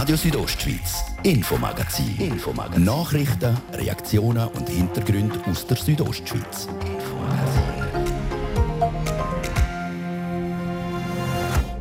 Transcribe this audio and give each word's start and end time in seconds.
Radio 0.00 0.16
Südostschweiz, 0.16 1.04
Infomagazin. 1.24 2.16
Infomagazin. 2.18 2.84
Nachrichten, 2.84 3.54
Reaktionen 3.74 4.48
und 4.48 4.66
Hintergründe 4.66 5.38
aus 5.44 5.66
der 5.66 5.76
Südostschweiz. 5.76 6.68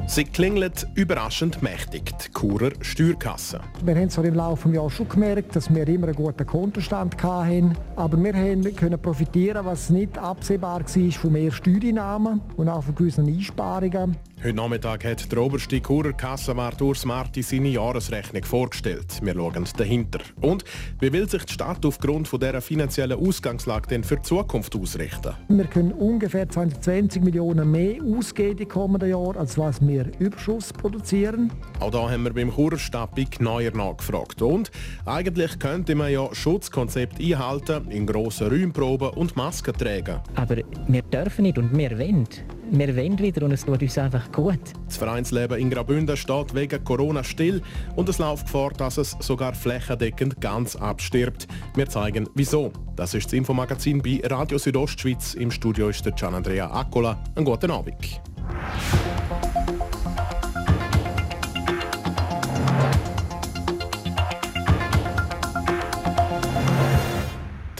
Sie 0.06 0.26
klingelt 0.26 0.86
überraschend 0.96 1.62
mächtig, 1.64 2.14
die 2.18 2.34
Churer 2.38 2.72
Steuerkasse. 2.82 3.62
Wir 3.86 3.96
haben 3.96 4.10
zwar 4.10 4.26
im 4.26 4.34
Laufe 4.34 4.68
des 4.68 4.76
Jahres 4.76 4.94
schon 4.94 5.08
gemerkt, 5.08 5.56
dass 5.56 5.74
wir 5.74 5.88
immer 5.88 6.08
einen 6.08 6.16
guten 6.18 6.46
Kontostand 6.46 7.24
hatten, 7.24 7.78
aber 7.96 8.22
wir 8.22 8.72
können 8.74 9.02
profitieren, 9.02 9.66
was 9.66 9.90
nicht 9.90 10.18
absehbar 10.18 10.82
war, 10.82 11.12
von 11.12 11.32
mehr 11.32 11.52
Steuereinnahmen 11.52 12.42
und 12.58 12.68
auch 12.68 12.84
von 12.84 12.96
gewissen 12.96 13.28
Einsparungen. 13.28 14.18
Heute 14.42 14.54
Nachmittag 14.54 15.04
hat 15.04 15.30
der 15.30 15.40
oberste 15.40 15.82
Churer 15.82 16.14
Kassenwart 16.14 16.82
Urs 16.82 17.04
Marti 17.04 17.42
seine 17.42 17.68
Jahresrechnung 17.68 18.46
vorgestellt. 18.46 19.20
Wir 19.22 19.34
schauen 19.34 19.68
dahinter. 19.76 20.20
Und 20.40 20.64
wie 21.02 21.12
will 21.12 21.30
sich 21.30 21.44
die 21.44 21.52
Stadt 21.52 21.86
aufgrund 21.86 22.30
von 22.30 22.40
dieser 22.40 22.62
finanziellen 22.62 23.20
Ausgangslage 23.20 23.90
denn 23.90 24.06
für 24.06 24.16
die 24.16 24.22
Zukunft 24.22 24.78
ausrichten? 24.78 25.34
Wir 25.50 25.66
können 25.66 25.92
ungefähr 25.92 26.48
20 26.48 27.22
Millionen 27.22 27.70
mehr 27.70 28.02
ausgeben 28.02 28.60
im 28.60 28.70
kommenden 28.70 29.10
Jahr, 29.10 29.36
als 29.36 29.58
was 29.58 29.86
wir 29.86 30.10
Überschuss 30.20 30.72
produzieren. 30.72 31.52
Auch 31.82 31.92
da 31.92 32.10
haben 32.10 32.24
wir 32.24 32.32
beim 32.32 32.56
Churer 32.56 32.78
Stadtbig 32.78 33.42
neuer 33.42 33.76
nachgefragt. 33.76 34.42
Und 34.42 34.72
eigentlich 35.06 35.60
könnte 35.60 35.96
man 35.96 36.14
ja 36.14 36.34
Schutzkonzept 36.34 37.20
einhalten, 37.20 37.92
in 37.92 38.06
grossen 38.06 38.48
Räumen 38.48 38.72
proben 38.72 39.10
und 39.10 39.36
Masken 39.36 39.74
tragen. 39.74 40.22
Aber 40.36 40.56
wir 40.88 41.02
dürfen 41.02 41.42
nicht 41.42 41.58
und 41.58 41.78
wir 41.78 42.00
wollen. 42.00 42.26
Wir 42.72 42.96
wollen 42.96 43.18
wieder 43.18 43.46
und 43.46 43.52
es 43.52 43.66
tut 43.66 43.82
uns 43.82 43.98
einfach 43.98 44.32
gut. 44.32 44.60
Das 44.86 44.98
Vereinsleben 44.98 45.60
in 45.60 45.70
Graubünden 45.72 46.16
steht 46.16 46.54
wegen 46.54 46.84
Corona 46.84 47.24
still 47.24 47.62
und 47.96 48.08
es 48.10 48.20
läuft 48.20 48.46
Gefahr, 48.46 48.72
dass 48.78 48.98
es 48.98 49.16
sogar 49.20 49.54
flächendeckend 49.56 50.40
ganz 50.40 50.76
abstirbt. 50.76 51.48
Wir 51.76 51.90
zeigen, 51.90 52.30
wieso. 52.36 52.72
Das 52.96 53.14
ist 53.14 53.26
das 53.26 53.34
Infomagazin 53.34 54.02
bei 54.02 54.22
Radio 54.24 54.58
Südostschweiz. 54.58 55.34
Im 55.34 55.50
Studio 55.50 55.90
ist 55.90 56.06
der 56.06 56.12
Gian 56.12 56.36
Andrea 56.36 56.70
Accola. 56.72 57.18
Einen 57.36 57.46
guten 57.46 57.72
Abend. 57.72 58.22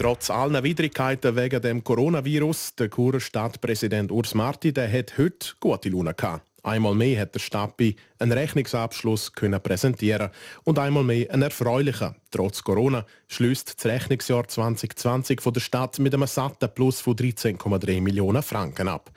Trotz 0.00 0.30
allen 0.30 0.64
Widrigkeiten 0.64 1.36
wegen 1.36 1.60
dem 1.60 1.84
Coronavirus, 1.84 2.74
der 2.74 2.88
Churer 2.88 3.20
Stadtpräsident 3.20 4.10
Urs 4.10 4.34
Marti, 4.34 4.72
der 4.72 4.90
hat 4.90 5.18
heute 5.18 5.48
gute 5.60 5.90
Laune 5.90 6.14
gehabt. 6.14 6.42
Einmal 6.62 6.94
mehr 6.94 7.20
hat 7.20 7.34
der 7.34 7.40
Stappi 7.40 7.96
einen 8.18 8.32
Rechnungsabschluss 8.32 9.34
können 9.34 9.60
präsentieren 9.60 10.30
und 10.64 10.78
einmal 10.78 11.04
mehr 11.04 11.30
einen 11.30 11.42
erfreulichen. 11.42 12.14
Trotz 12.30 12.62
Corona 12.62 13.04
schließt 13.28 13.74
das 13.76 13.92
Rechnungsjahr 13.92 14.48
2020 14.48 15.42
von 15.42 15.52
der 15.52 15.60
Stadt 15.60 15.98
mit 15.98 16.14
einem 16.14 16.26
satten 16.26 16.70
Plus 16.74 17.02
von 17.02 17.14
13,3 17.14 18.00
Millionen 18.00 18.42
Franken 18.42 18.88
ab. 18.88 19.10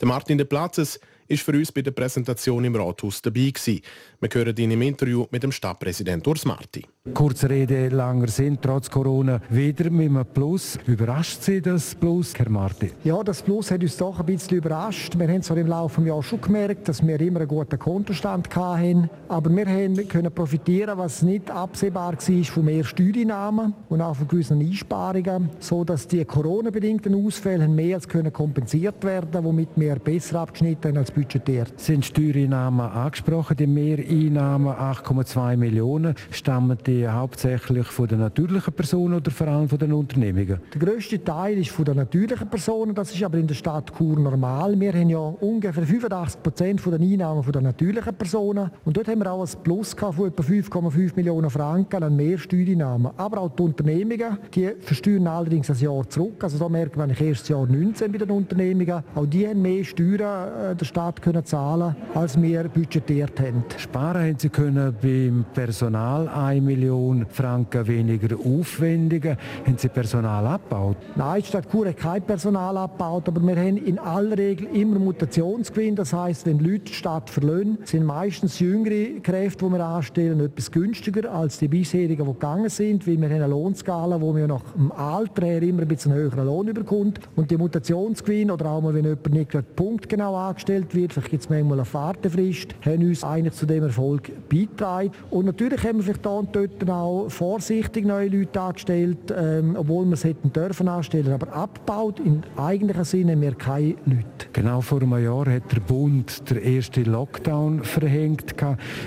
Der 0.00 0.08
Martin 0.08 0.38
de 0.38 0.48
Platzes 0.48 0.98
ist 1.28 1.42
für 1.42 1.52
uns 1.52 1.72
bei 1.72 1.82
der 1.82 1.92
Präsentation 1.92 2.64
im 2.64 2.74
Rathaus 2.74 3.22
dabei 3.22 3.50
gewesen. 3.50 3.82
Wir 4.24 4.40
hören 4.40 4.56
ihn 4.56 4.70
im 4.70 4.80
Interview 4.80 5.26
mit 5.30 5.42
dem 5.42 5.52
Stadtpräsident 5.52 6.26
Urs 6.26 6.46
Marti. 6.46 6.82
Kurze 7.12 7.50
Rede, 7.50 7.88
langer 7.90 8.28
Sinn, 8.28 8.56
trotz 8.58 8.88
Corona 8.88 9.38
wieder 9.50 9.90
mit 9.90 10.08
einem 10.08 10.24
Plus. 10.24 10.78
Überrascht 10.86 11.42
Sie 11.42 11.60
das 11.60 11.94
Plus, 11.94 12.32
Herr 12.38 12.48
Marti? 12.48 12.90
Ja, 13.04 13.22
das 13.22 13.42
Plus 13.42 13.70
hat 13.70 13.82
uns 13.82 13.98
doch 13.98 14.18
ein 14.18 14.24
bisschen 14.24 14.56
überrascht. 14.56 15.18
Wir 15.18 15.28
haben 15.28 15.42
zwar 15.42 15.58
im 15.58 15.66
Laufe 15.66 16.00
des 16.00 16.08
Jahres 16.08 16.24
schon 16.24 16.40
gemerkt, 16.40 16.88
dass 16.88 17.06
wir 17.06 17.20
immer 17.20 17.40
einen 17.40 17.48
guten 17.48 17.78
Kontostand 17.78 18.48
hatten, 18.56 19.10
aber 19.28 19.54
wir 19.54 19.66
haben 19.66 20.08
können 20.08 20.32
profitieren, 20.32 20.96
was 20.96 21.20
nicht 21.20 21.50
absehbar 21.50 22.14
war, 22.14 22.44
von 22.44 22.64
mehr 22.64 22.84
Steuereinnahmen 22.84 23.74
und 23.90 24.00
auch 24.00 24.16
von 24.16 24.26
gewissen 24.26 24.62
Einsparungen, 24.62 25.50
sodass 25.58 26.08
die 26.08 26.24
Corona-bedingten 26.24 27.14
Ausfälle 27.14 27.68
mehr 27.68 27.96
als 27.96 28.08
können 28.08 28.32
kompensiert 28.32 29.04
werden, 29.04 29.44
womit 29.44 29.68
wir 29.76 29.96
besser 29.96 30.40
abgeschnitten 30.40 30.92
haben 30.92 30.96
als 30.96 31.10
budgetiert. 31.10 31.78
Sind 31.78 32.06
Steuereinnahmen 32.06 32.90
angesprochen, 32.90 33.58
die 33.58 33.66
Mehreinnahmen 34.14 34.72
8,2 34.72 35.56
Millionen, 35.56 36.14
stammen 36.30 36.78
die 36.86 37.08
hauptsächlich 37.08 37.86
von 37.86 38.06
den 38.06 38.20
natürlichen 38.20 38.72
Personen 38.72 39.14
oder 39.14 39.30
vor 39.30 39.48
allem 39.48 39.68
von 39.68 39.78
den 39.78 39.92
Unternehmungen? 39.92 40.60
Der 40.72 40.80
grösste 40.80 41.22
Teil 41.22 41.58
ist 41.58 41.70
von 41.70 41.84
den 41.84 41.96
natürlichen 41.96 42.48
Personen, 42.48 42.94
das 42.94 43.12
ist 43.12 43.22
aber 43.22 43.38
in 43.38 43.46
der 43.46 43.54
Stadt 43.54 43.92
Chur 43.96 44.18
normal. 44.18 44.78
Wir 44.78 44.92
haben 44.92 45.08
ja 45.08 45.18
ungefähr 45.18 45.84
85 45.84 46.42
Prozent 46.42 46.86
der 46.86 46.94
Einnahmen 46.94 47.42
von 47.42 47.52
den 47.52 47.64
natürlichen 47.64 48.14
Personen 48.14 48.70
und 48.84 48.96
dort 48.96 49.08
haben 49.08 49.18
wir 49.18 49.32
auch 49.32 49.42
ein 49.42 49.62
Plus 49.64 49.94
von 49.94 50.26
etwa 50.28 50.42
5,5 50.42 51.16
Millionen 51.16 51.50
Franken 51.50 52.02
an 52.02 52.14
mehr 52.14 52.38
Steuereinnahmen. 52.38 53.12
Aber 53.16 53.40
auch 53.40 53.50
die 53.50 53.62
Unternehmungen, 53.62 54.38
die 54.54 54.70
versteuern 54.80 55.26
allerdings 55.26 55.70
ein 55.70 55.78
Jahr 55.78 56.08
zurück. 56.08 56.42
Also 56.44 56.58
da 56.58 56.68
merkt 56.68 56.96
man 56.96 57.10
erst 57.10 57.42
das 57.42 57.48
Jahr 57.48 57.66
19 57.66 58.12
bei 58.12 58.18
den 58.18 58.30
Unternehmungen. 58.30 59.02
Auch 59.14 59.26
die 59.26 59.48
haben 59.48 59.62
mehr 59.62 59.82
Steuern 59.84 60.72
äh, 60.72 60.76
der 60.76 60.84
Stadt 60.84 61.20
können 61.20 61.44
zahlen, 61.44 61.96
als 62.14 62.40
wir 62.40 62.64
budgetiert 62.64 63.40
haben. 63.40 63.64
Sparen 64.04 64.38
sie 64.38 64.50
können 64.50 64.94
beim 65.00 65.46
Personal 65.54 66.28
1 66.28 66.62
Million 66.62 67.24
Franken 67.26 67.86
weniger 67.86 68.36
Aufwendungen. 68.36 69.38
Haben 69.64 69.78
Sie 69.78 69.88
Personal 69.88 70.46
abgebaut? 70.46 70.98
Nein, 71.16 71.40
die 71.40 71.46
Stadt 71.46 71.70
Chur 71.70 71.88
hat 71.88 71.96
kein 71.96 72.20
Personal 72.20 72.76
abgebaut, 72.76 73.28
aber 73.28 73.40
wir 73.40 73.56
haben 73.56 73.78
in 73.78 73.98
aller 73.98 74.36
Regel 74.36 74.68
immer 74.76 74.98
Mutationsgewinn. 74.98 75.96
Das 75.96 76.12
heißt, 76.12 76.44
wenn 76.44 76.58
Leute 76.58 76.80
die 76.80 76.92
Stadt 76.92 77.30
verlassen, 77.30 77.78
sind 77.84 78.04
meistens 78.04 78.58
jüngere 78.58 79.20
Kräfte, 79.22 79.64
die 79.64 79.72
wir 79.72 79.82
anstellen, 79.82 80.38
etwas 80.40 80.70
günstiger 80.70 81.32
als 81.32 81.58
die 81.58 81.68
bisherigen, 81.68 82.26
die 82.26 82.32
gegangen 82.32 82.68
sind, 82.68 83.06
weil 83.06 83.18
wir 83.18 83.28
haben 83.28 83.36
eine 83.36 83.46
Lohnskala, 83.46 84.20
wo 84.20 84.36
wir 84.36 84.46
nach 84.46 84.64
dem 84.76 84.92
Alter 84.92 85.46
her 85.46 85.62
immer 85.62 85.80
ein 85.80 85.88
bisschen 85.88 86.12
höheren 86.12 86.44
Lohn 86.44 86.68
überkommt. 86.68 87.20
Und 87.36 87.50
die 87.50 87.56
Mutationsgewinn 87.56 88.50
oder 88.50 88.66
auch 88.66 88.82
mal, 88.82 88.92
wenn 88.92 89.04
jemand 89.04 89.30
nicht 89.30 89.76
punktgenau 89.76 90.36
angestellt 90.36 90.94
wird, 90.94 91.14
vielleicht 91.14 91.30
gibt 91.30 91.44
es 91.44 91.48
manchmal 91.48 91.78
eine 91.78 91.86
Fahrtenfrist, 91.86 92.74
haben 92.84 93.02
uns 93.02 93.24
eigentlich 93.24 93.54
zu 93.54 93.64
dem 93.64 93.83
Erfolg 93.84 94.30
beigetragen. 94.48 95.10
Und 95.30 95.46
natürlich 95.46 95.82
haben 95.84 95.98
wir 95.98 96.04
vielleicht 96.04 96.26
da 96.26 96.30
und 96.30 96.54
dort 96.54 96.88
auch 96.88 97.28
vorsichtig 97.28 98.04
neue 98.04 98.28
Leute 98.28 98.60
angestellt, 98.60 99.34
ähm, 99.36 99.76
obwohl 99.78 100.04
wir 100.06 100.14
es 100.14 100.24
hätten 100.24 100.52
dürfen 100.52 100.88
anstellen. 100.88 101.32
Aber 101.32 101.52
abgebaut 101.52 102.20
im 102.20 102.42
eigentlichen 102.56 103.04
Sinne 103.04 103.32
haben 103.32 103.42
wir 103.42 103.54
keine 103.54 103.96
Leute. 104.06 104.24
Genau 104.52 104.80
vor 104.80 105.02
einem 105.02 105.22
Jahr 105.22 105.46
hat 105.46 105.72
der 105.72 105.80
Bund 105.80 106.48
den 106.50 106.62
ersten 106.62 107.04
Lockdown 107.04 107.82
verhängt. 107.82 108.54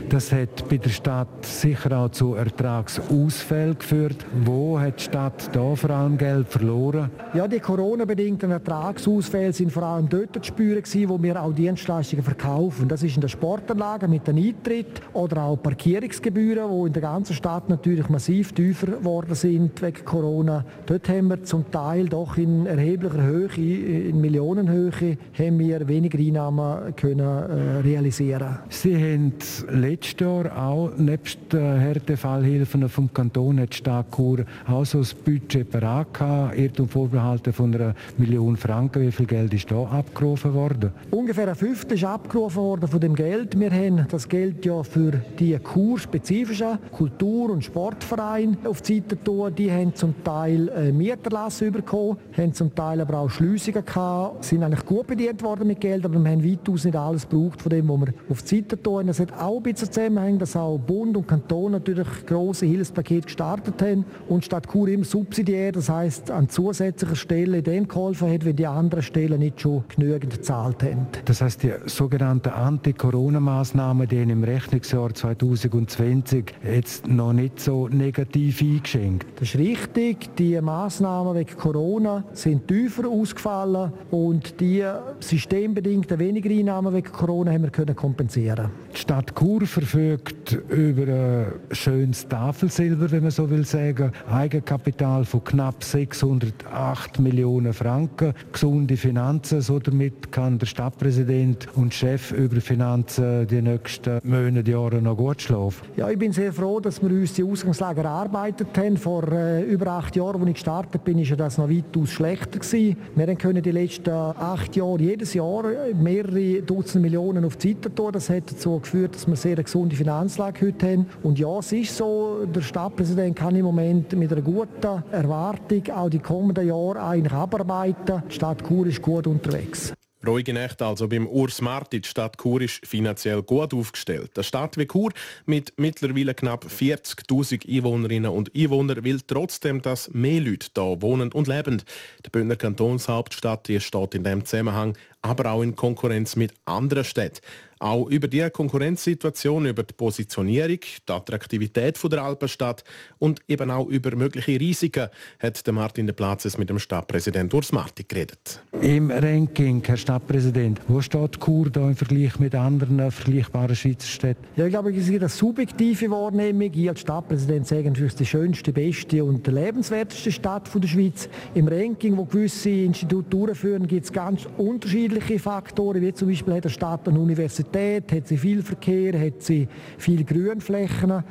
Das 0.10 0.32
hat 0.32 0.68
bei 0.70 0.78
der 0.78 0.90
Stadt 0.90 1.46
sicher 1.46 1.98
auch 1.98 2.10
zu 2.10 2.36
Ertragsausfällen 2.36 3.78
geführt. 3.78 4.26
Wo 4.44 4.80
hat 4.80 5.00
die 5.00 5.04
Stadt 5.04 5.56
da 5.56 5.76
vor 5.76 5.90
allem 5.90 6.18
Geld 6.18 6.48
verloren? 6.48 7.10
Ja, 7.34 7.48
die 7.48 7.60
Corona-bedingten 7.60 8.52
Ertragsausfälle 8.52 9.54
sind 9.54 9.72
vor 9.72 9.84
allem 9.84 10.10
dort 10.10 10.34
zu 10.34 10.44
spüren 10.44 10.84
wo 11.08 11.22
wir 11.22 11.42
auch 11.42 11.54
Dienstleistungen 11.54 12.24
verkaufen. 12.24 12.88
Das 12.88 13.04
ist 13.04 13.16
in 13.16 13.22
der 13.22 13.28
Sportanlage 13.28 14.08
mit 14.08 14.28
dem 14.28 14.38
Eintritt 14.68 15.02
oder 15.14 15.44
auch 15.44 15.56
Parkierungsgebühren, 15.58 16.70
die 16.70 16.88
in 16.88 16.94
der 16.94 17.02
ganzen 17.02 17.34
Stadt 17.34 17.70
natürlich 17.70 18.10
massiv 18.10 18.52
tiefer 18.52 18.88
geworden 18.88 19.34
sind 19.34 19.82
wegen 19.82 20.04
Corona. 20.04 20.66
Dort 20.86 21.08
haben 21.10 21.30
wir 21.30 21.44
zum 21.44 21.70
Teil 21.72 22.08
doch 22.08 22.38
in 22.38 22.66
erheblicher 22.66 23.24
Höhe, 23.24 24.10
in 24.10 24.20
Millionenhöhe, 24.20 25.18
haben 25.38 25.60
wir 25.60 25.88
weniger 25.88 26.20
Einnahmen 26.20 26.96
können 26.96 27.20
äh, 27.20 27.80
realisieren. 27.80 28.60
Sie 28.70 28.96
haben 28.96 29.34
letztes 29.72 30.20
Jahr 30.20 30.58
auch 30.58 30.92
nebst 30.98 31.40
den 31.54 31.80
Härtefallhilfen 31.80 32.90
vom 32.90 33.14
Kanton 33.14 33.60
hat 33.60 33.74
Stadt 33.74 34.08
Chur 34.14 34.46
auch 34.68 34.86
so 34.86 35.00
ein 35.00 35.08
Budget 35.24 35.70
parat 35.72 36.14
gehabt, 36.14 36.58
Irrtum 36.58 36.88
vorbehalten 36.88 37.54
von 37.54 37.74
einer 37.74 37.94
Million 38.18 38.58
Franken. 38.58 39.02
Wie 39.02 39.12
viel 39.12 39.26
Geld 39.26 39.54
ist 39.54 39.72
da 39.72 39.84
abgerufen 39.84 40.54
worden? 40.54 40.92
Ungefähr 41.12 41.48
ein 41.48 41.56
Fünftel 41.56 41.98
ist 41.98 42.04
abgerufen 42.04 42.62
worden 42.62 42.88
von 42.88 43.00
dem 43.00 43.16
Geld. 43.16 43.58
Wir 43.58 43.72
haben 43.72 44.06
das 44.10 44.28
Geld 44.28 44.57
ja 44.66 44.84
für 44.84 45.12
die 45.40 45.58
Chur-spezifischen 45.58 46.80
Kultur 46.92 47.52
und 47.52 47.64
Sportverein 47.64 48.58
auf 48.66 48.82
die 48.82 48.96
Seite 48.96 49.22
tun. 49.22 49.54
Die 49.56 49.72
haben 49.72 49.94
zum 49.96 50.24
Teil 50.24 50.70
äh, 50.70 50.92
Mieterlass 50.92 51.60
bekommen, 51.60 52.18
haben 52.36 52.54
zum 52.54 52.74
Teil 52.74 53.02
aber 53.02 53.20
auch 53.20 53.30
Schliessungen 53.30 53.86
gehabt, 53.86 54.44
sind 54.44 54.64
eigentlich 54.64 54.86
gut 54.86 55.08
bedient 55.08 55.42
worden 55.44 55.68
mit 55.68 55.80
Geld, 55.80 56.06
aber 56.06 56.20
wir 56.20 56.32
haben 56.32 56.44
weitaus 56.44 56.86
nicht 56.86 56.96
alles 56.96 57.28
gebraucht 57.28 57.62
von 57.62 57.70
dem, 57.70 57.88
was 57.90 58.00
wir 58.00 58.14
auf 58.30 58.42
die 58.44 58.56
Seite 58.56 58.82
tun. 58.82 59.08
Das 59.08 59.20
hat 59.20 59.34
auch 59.34 59.58
ein 59.58 59.64
bisschen 59.64 59.92
zusammenhängen, 59.92 60.40
dass 60.40 60.56
auch 60.56 60.78
Bund 60.78 61.18
und 61.18 61.28
Kanton 61.28 61.72
natürlich 61.72 62.08
große 62.26 62.66
Hilfspakete 62.66 63.22
gestartet 63.22 63.82
haben 63.82 64.06
und 64.28 64.46
Stadt 64.46 64.68
Chur 64.72 64.88
immer 64.88 65.06
subsidiär, 65.06 65.72
das 65.72 65.90
heißt 65.90 66.32
an 66.32 66.50
zusätzlicher 66.50 67.16
Stelle 67.16 67.62
dem 67.62 67.88
geholfen 67.88 68.32
hat, 68.32 68.46
wenn 68.46 68.56
die 68.56 68.68
anderen 68.68 69.04
Stellen 69.04 69.40
nicht 69.40 69.62
schon 69.62 69.84
genügend 69.88 70.34
gezahlt 70.34 70.84
haben. 70.84 71.08
Das 71.26 71.42
heißt 71.42 71.64
die 71.64 71.74
sogenannten 71.86 72.50
Anti-Corona-Maßnahmen 72.50 74.08
denen 74.08 74.32
im 74.32 74.44
Rechnungsjahr 74.48 75.14
2020 75.14 76.54
jetzt 76.64 77.08
noch 77.08 77.34
nicht 77.34 77.60
so 77.60 77.88
negativ 77.88 78.62
eingeschenkt. 78.62 79.28
Das 79.40 79.50
ist 79.50 79.60
richtig. 79.60 80.36
Die 80.38 80.60
Maßnahmen 80.60 81.36
wegen 81.36 81.58
Corona 81.58 82.24
sind 82.34 82.68
tiefer 82.68 83.08
ausgefallen 83.10 83.92
und 84.10 84.60
die 84.60 84.84
systembedingten 85.20 86.18
weniger 86.18 86.50
Einnahmen 86.50 86.94
wegen 86.94 87.12
Corona 87.12 87.52
haben 87.52 87.64
wir 87.64 87.72
können 87.72 87.96
kompensieren. 87.96 88.72
Die 88.98 89.02
Stadt 89.02 89.36
Chur 89.36 89.62
verfügt 89.68 90.54
über 90.70 91.04
ein 91.04 91.46
schönes 91.72 92.28
Tafelsilber, 92.28 93.12
wenn 93.12 93.22
man 93.22 93.30
so 93.30 93.48
will 93.48 93.64
sagen, 93.64 94.12
Eigenkapital 94.28 95.24
von 95.24 95.44
knapp 95.44 95.84
608 95.84 97.20
Millionen 97.20 97.74
Franken, 97.74 98.34
gesunde 98.52 98.98
Finanzen, 98.98 99.62
so 99.62 99.78
damit 99.78 100.32
kann 100.32 100.58
der 100.58 100.66
Stadtpräsident 100.66 101.68
und 101.76 101.94
Chef 101.94 102.32
über 102.32 102.60
Finanzen 102.60 103.46
die 103.46 103.62
nächsten 103.62 104.20
Monate, 104.24 104.72
Jahre 104.72 105.00
noch 105.00 105.16
gut 105.16 105.44
schlafen. 105.44 105.86
Ja, 105.96 106.10
ich 106.10 106.18
bin 106.18 106.32
sehr 106.32 106.52
froh, 106.52 106.80
dass 106.80 107.00
wir 107.00 107.12
uns 107.12 107.34
die 107.34 107.44
Ausgangslage 107.44 108.02
erarbeitet 108.02 108.76
haben. 108.76 108.98
Vor 108.98 109.32
äh, 109.32 109.62
über 109.62 109.92
acht 109.92 110.16
Jahren, 110.16 110.42
als 110.42 110.50
ich 110.50 110.56
gestartet 110.56 111.04
bin, 111.04 111.18
war 111.30 111.38
das 111.38 111.60
noch 111.60 111.70
weitaus 111.70 112.10
schlechter 112.10 112.58
gewesen. 112.58 112.98
Wir 113.16 113.36
können 113.36 113.62
die 113.62 113.72
letzten 113.72 114.10
acht 114.10 114.76
Jahre 114.76 115.00
jedes 115.00 115.36
Jahr 115.36 115.66
mehrere 115.94 116.64
Dutzend 116.64 117.04
Millionen 117.04 117.46
auf 117.46 117.58
die 117.58 117.74
Seite 117.74 117.94
tun. 117.94 118.12
Das 118.12 118.32
hat 118.32 118.52
dazu 118.52 118.82
geführt, 118.92 119.16
dass 119.16 119.26
wir 119.26 119.34
eine 119.34 119.38
sehr 119.38 119.56
gesunde 119.56 119.96
Finanzlage 119.96 120.68
heute 120.68 120.92
haben. 120.92 121.06
Und 121.24 121.40
ja, 121.40 121.60
es 121.60 121.72
ist 121.72 121.96
so, 121.96 122.46
der 122.46 122.62
Stadtpräsident 122.62 123.36
kann 123.36 123.56
im 123.56 123.66
Moment 123.66 124.14
mit 124.14 124.32
einer 124.32 124.42
guten 124.42 125.04
Erwartung 125.12 125.90
auch 125.90 126.10
die 126.10 126.20
kommenden 126.20 126.68
Jahre 126.68 127.02
eigentlich 127.02 127.34
abarbeiten. 127.34 128.24
Die 128.30 128.34
Stadt 128.34 128.66
Chur 128.68 128.88
ist 128.88 129.02
gut 129.02 129.28
unterwegs. 129.28 129.94
Ruhige 130.26 130.52
Nächte 130.52 130.86
also 130.86 131.08
beim 131.08 131.28
Urs 131.28 131.62
Marti. 131.62 132.02
Die 132.02 132.08
Stadt 132.08 132.38
Chur 132.42 132.62
ist 132.62 132.86
finanziell 132.86 133.44
gut 133.44 133.74
aufgestellt. 133.74 134.32
Eine 134.36 134.44
Stadt 134.44 134.76
wie 134.76 134.88
Chur 134.88 135.12
mit 135.46 135.74
mittlerweile 135.78 136.34
knapp 136.34 136.66
40.000 136.66 137.70
Einwohnerinnen 137.70 138.32
und 138.32 138.52
Einwohnern 138.56 139.04
will 139.04 139.22
trotzdem, 139.26 139.82
dass 139.82 140.12
mehr 140.14 140.42
Leute 140.42 140.68
hier 140.76 141.02
wohnen 141.02 141.32
und 141.32 141.48
leben. 141.48 141.84
Die 142.26 142.30
Bündner 142.30 142.56
Kantonshauptstadt 142.56 143.68
die 143.68 143.80
steht 143.80 144.16
in 144.16 144.24
diesem 144.24 144.44
Zusammenhang 144.44 144.98
aber 145.28 145.52
auch 145.52 145.62
in 145.62 145.76
Konkurrenz 145.76 146.36
mit 146.36 146.54
anderen 146.66 147.04
Städten. 147.04 147.42
Auch 147.80 148.10
über 148.10 148.28
die 148.28 148.50
Konkurrenzsituation, 148.50 149.68
über 149.68 149.84
die 149.84 149.94
Positionierung, 149.94 150.80
die 150.80 151.12
Attraktivität 151.12 152.00
der 152.12 152.24
Alpenstadt 152.24 152.84
und 153.20 153.40
eben 153.48 153.70
auch 153.70 153.88
über 153.88 154.16
mögliche 154.16 154.60
Risiken 154.60 155.10
hat 155.40 155.64
Martin 155.72 156.08
de 156.08 156.16
Platzes 156.16 156.58
mit 156.58 156.70
dem 156.72 156.80
Stadtpräsident 156.80 157.54
Urs 157.54 157.72
Marti 157.72 158.04
geredet. 158.04 158.64
Im 158.82 159.12
Ranking, 159.12 159.84
Herr 159.86 159.98
Stadtpräsident, 159.98 160.82
wo 160.88 161.02
steht 161.02 161.40
Chur 161.40 161.70
da 161.70 161.88
im 161.88 161.96
Vergleich 161.96 162.40
mit 162.40 162.56
anderen 162.56 163.12
vergleichbaren 163.12 163.76
Schweizer 163.76 164.08
Städten? 164.08 164.44
Ja, 164.56 164.66
ich 164.66 164.72
glaube, 164.72 164.92
es 164.92 165.08
ist 165.08 165.16
eine 165.16 165.30
subjektive 165.30 166.10
Wahrnehmung. 166.10 166.72
Ich 166.74 166.90
als 166.90 167.02
Stadtpräsident 167.02 167.68
sage 167.68 167.90
natürlich 167.92 168.16
die 168.16 168.26
schönste, 168.26 168.74
beste 168.74 169.24
und 169.24 169.46
lebenswerteste 169.46 170.32
Stadt 170.32 170.70
der 170.74 170.88
Schweiz. 170.88 171.30
Im 171.54 171.68
Ranking, 171.68 172.18
wo 172.18 172.26
gewisse 172.26 172.70
Institute 172.70 173.30
durchführen, 173.30 173.86
gibt 173.88 174.06
es 174.06 174.12
ganz 174.12 174.48
unterschiedliche 174.58 175.17
Faktoren, 175.22 176.02
wie 176.02 176.14
zum 176.14 176.28
Beispiel 176.28 176.56
hat 176.56 176.66
eine 176.66 176.72
Stadt 176.72 177.08
eine 177.08 177.20
Universität 177.20 178.12
hat 178.12 178.28
sie 178.28 178.38
viel 178.38 178.62
Verkehr, 178.64 179.20
hat 179.20 179.42
sie 179.42 179.68
viele 179.98 180.24
Grünflächen. 180.24 181.24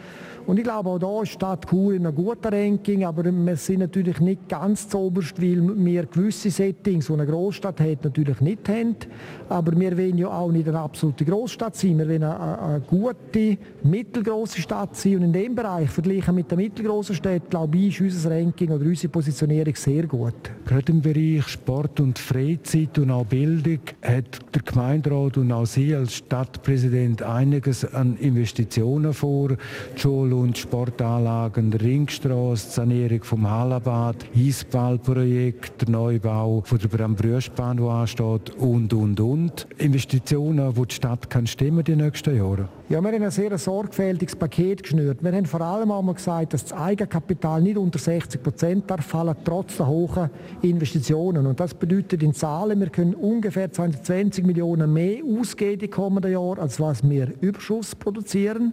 Und 0.46 0.58
ich 0.58 0.64
glaube, 0.64 0.90
auch 0.90 0.98
da 0.98 1.22
ist 1.22 1.32
Stadt 1.32 1.68
Chur 1.68 1.94
in 1.94 2.06
einem 2.06 2.14
guten 2.14 2.46
Ranking, 2.46 3.04
aber 3.04 3.24
wir 3.24 3.56
sind 3.56 3.80
natürlich 3.80 4.20
nicht 4.20 4.48
ganz 4.48 4.88
zu 4.88 4.98
oberst, 4.98 5.42
weil 5.42 5.60
wir 5.84 6.06
gewisse 6.06 6.50
Settings, 6.50 7.08
die 7.08 7.12
eine 7.12 7.26
Großstadt 7.26 7.80
hat, 7.80 8.04
natürlich 8.04 8.40
nicht 8.40 8.68
haben. 8.68 8.94
Aber 9.48 9.78
wir 9.78 9.98
wollen 9.98 10.18
ja 10.18 10.28
auch 10.28 10.52
nicht 10.52 10.68
eine 10.68 10.78
absolute 10.78 11.24
Großstadt 11.24 11.74
sein. 11.74 11.98
Wir 11.98 12.08
wollen 12.08 12.22
eine, 12.22 12.60
eine 12.60 12.80
gute, 12.80 13.58
mittelgroße 13.82 14.60
Stadt 14.60 14.94
sein. 14.94 15.16
Und 15.16 15.22
in 15.24 15.32
dem 15.32 15.54
Bereich, 15.56 15.90
verglichen 15.90 16.36
mit 16.36 16.48
den 16.48 16.58
mittelgroßen 16.58 17.16
Städten, 17.16 17.50
glaube 17.50 17.78
ich, 17.78 18.00
ist 18.00 18.14
unser 18.14 18.30
Ranking 18.30 18.70
oder 18.70 18.84
unsere 18.84 19.10
Positionierung 19.10 19.74
sehr 19.74 20.06
gut. 20.06 20.34
Gerade 20.64 20.92
im 20.92 21.00
Bereich 21.00 21.48
Sport 21.48 21.98
und 21.98 22.20
Freizeit 22.20 22.96
und 23.00 23.10
auch 23.10 23.26
Bildung 23.26 23.65
hat 24.02 24.54
der 24.54 24.62
Gemeinderat 24.62 25.36
und 25.36 25.50
auch 25.50 25.66
Sie 25.66 25.94
als 25.94 26.14
Stadtpräsident 26.14 27.22
einiges 27.22 27.84
an 27.84 28.16
Investitionen 28.18 29.12
vor. 29.12 29.48
Die 29.48 30.00
Schule 30.00 30.36
und 30.36 30.56
Sportanlagen, 30.56 31.72
Ringstraße, 31.72 32.66
die 32.68 32.72
Sanierung 32.72 33.24
vom 33.24 33.50
Hallenbad, 33.50 34.24
Eisballprojekt, 34.36 35.82
der 35.82 35.90
Neubau 35.90 36.62
von 36.64 36.78
der 36.78 36.88
Brambrüschbahn, 36.88 37.78
der 37.78 37.86
ansteht 37.86 38.50
und, 38.58 38.92
und, 38.92 39.18
und. 39.20 39.66
Investitionen, 39.78 40.72
die 40.74 40.86
die 40.86 40.94
Stadt 40.94 41.28
kann 41.28 41.46
stimmen 41.46 41.82
die 41.82 41.96
nächsten 41.96 42.36
Jahre. 42.36 42.68
Ja, 42.88 43.02
wir 43.02 43.10
haben 43.10 43.20
ein 43.20 43.32
sehr 43.32 43.58
sorgfältiges 43.58 44.36
Paket 44.36 44.84
geschnürt. 44.84 45.18
Wir 45.20 45.32
haben 45.32 45.44
vor 45.46 45.60
allem 45.60 45.90
einmal 45.90 46.14
gesagt, 46.14 46.54
dass 46.54 46.66
das 46.66 46.72
Eigenkapital 46.72 47.60
nicht 47.60 47.78
unter 47.78 47.98
60 47.98 48.40
Prozent 48.40 48.88
darf 48.88 49.04
fallen, 49.04 49.34
trotz 49.44 49.78
der 49.78 49.88
hohen 49.88 50.30
Investitionen. 50.62 51.46
Und 51.46 51.58
das 51.58 51.74
bedeutet 51.74 52.22
in 52.22 52.32
Zahlen, 52.32 52.78
wir 52.78 52.90
können 52.90 53.16
ungefähr 53.16 53.72
220 53.72 54.46
Millionen 54.46 54.92
mehr 54.92 55.16
ausgeben 55.24 55.80
die 55.80 55.88
kommenden 55.88 56.30
Jahre, 56.30 56.60
als 56.60 56.78
was 56.78 57.02
wir 57.02 57.32
Überschuss 57.40 57.96
produzieren. 57.96 58.72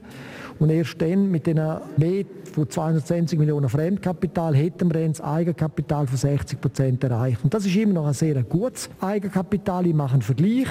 Und 0.60 0.70
erst 0.70 1.02
dann 1.02 1.32
mit 1.32 1.48
den 1.48 1.60
mehr 1.98 2.26
von 2.54 2.70
220 2.70 3.40
Millionen 3.40 3.68
Fremdkapital 3.68 4.56
hätten 4.56 4.94
wir 4.94 5.08
das 5.08 5.22
Eigenkapital 5.22 6.06
von 6.06 6.18
60 6.18 6.62
Prozent 6.62 7.04
erreicht. 7.04 7.44
Und 7.44 7.52
das 7.52 7.66
ist 7.66 7.76
immer 7.76 7.94
noch 7.94 8.06
ein 8.06 8.14
sehr 8.14 8.44
gutes 8.44 8.92
Eigenkapital. 9.02 9.88
Ich 9.88 9.96
mache 9.96 10.14
einen 10.14 10.22
Vergleich. 10.22 10.68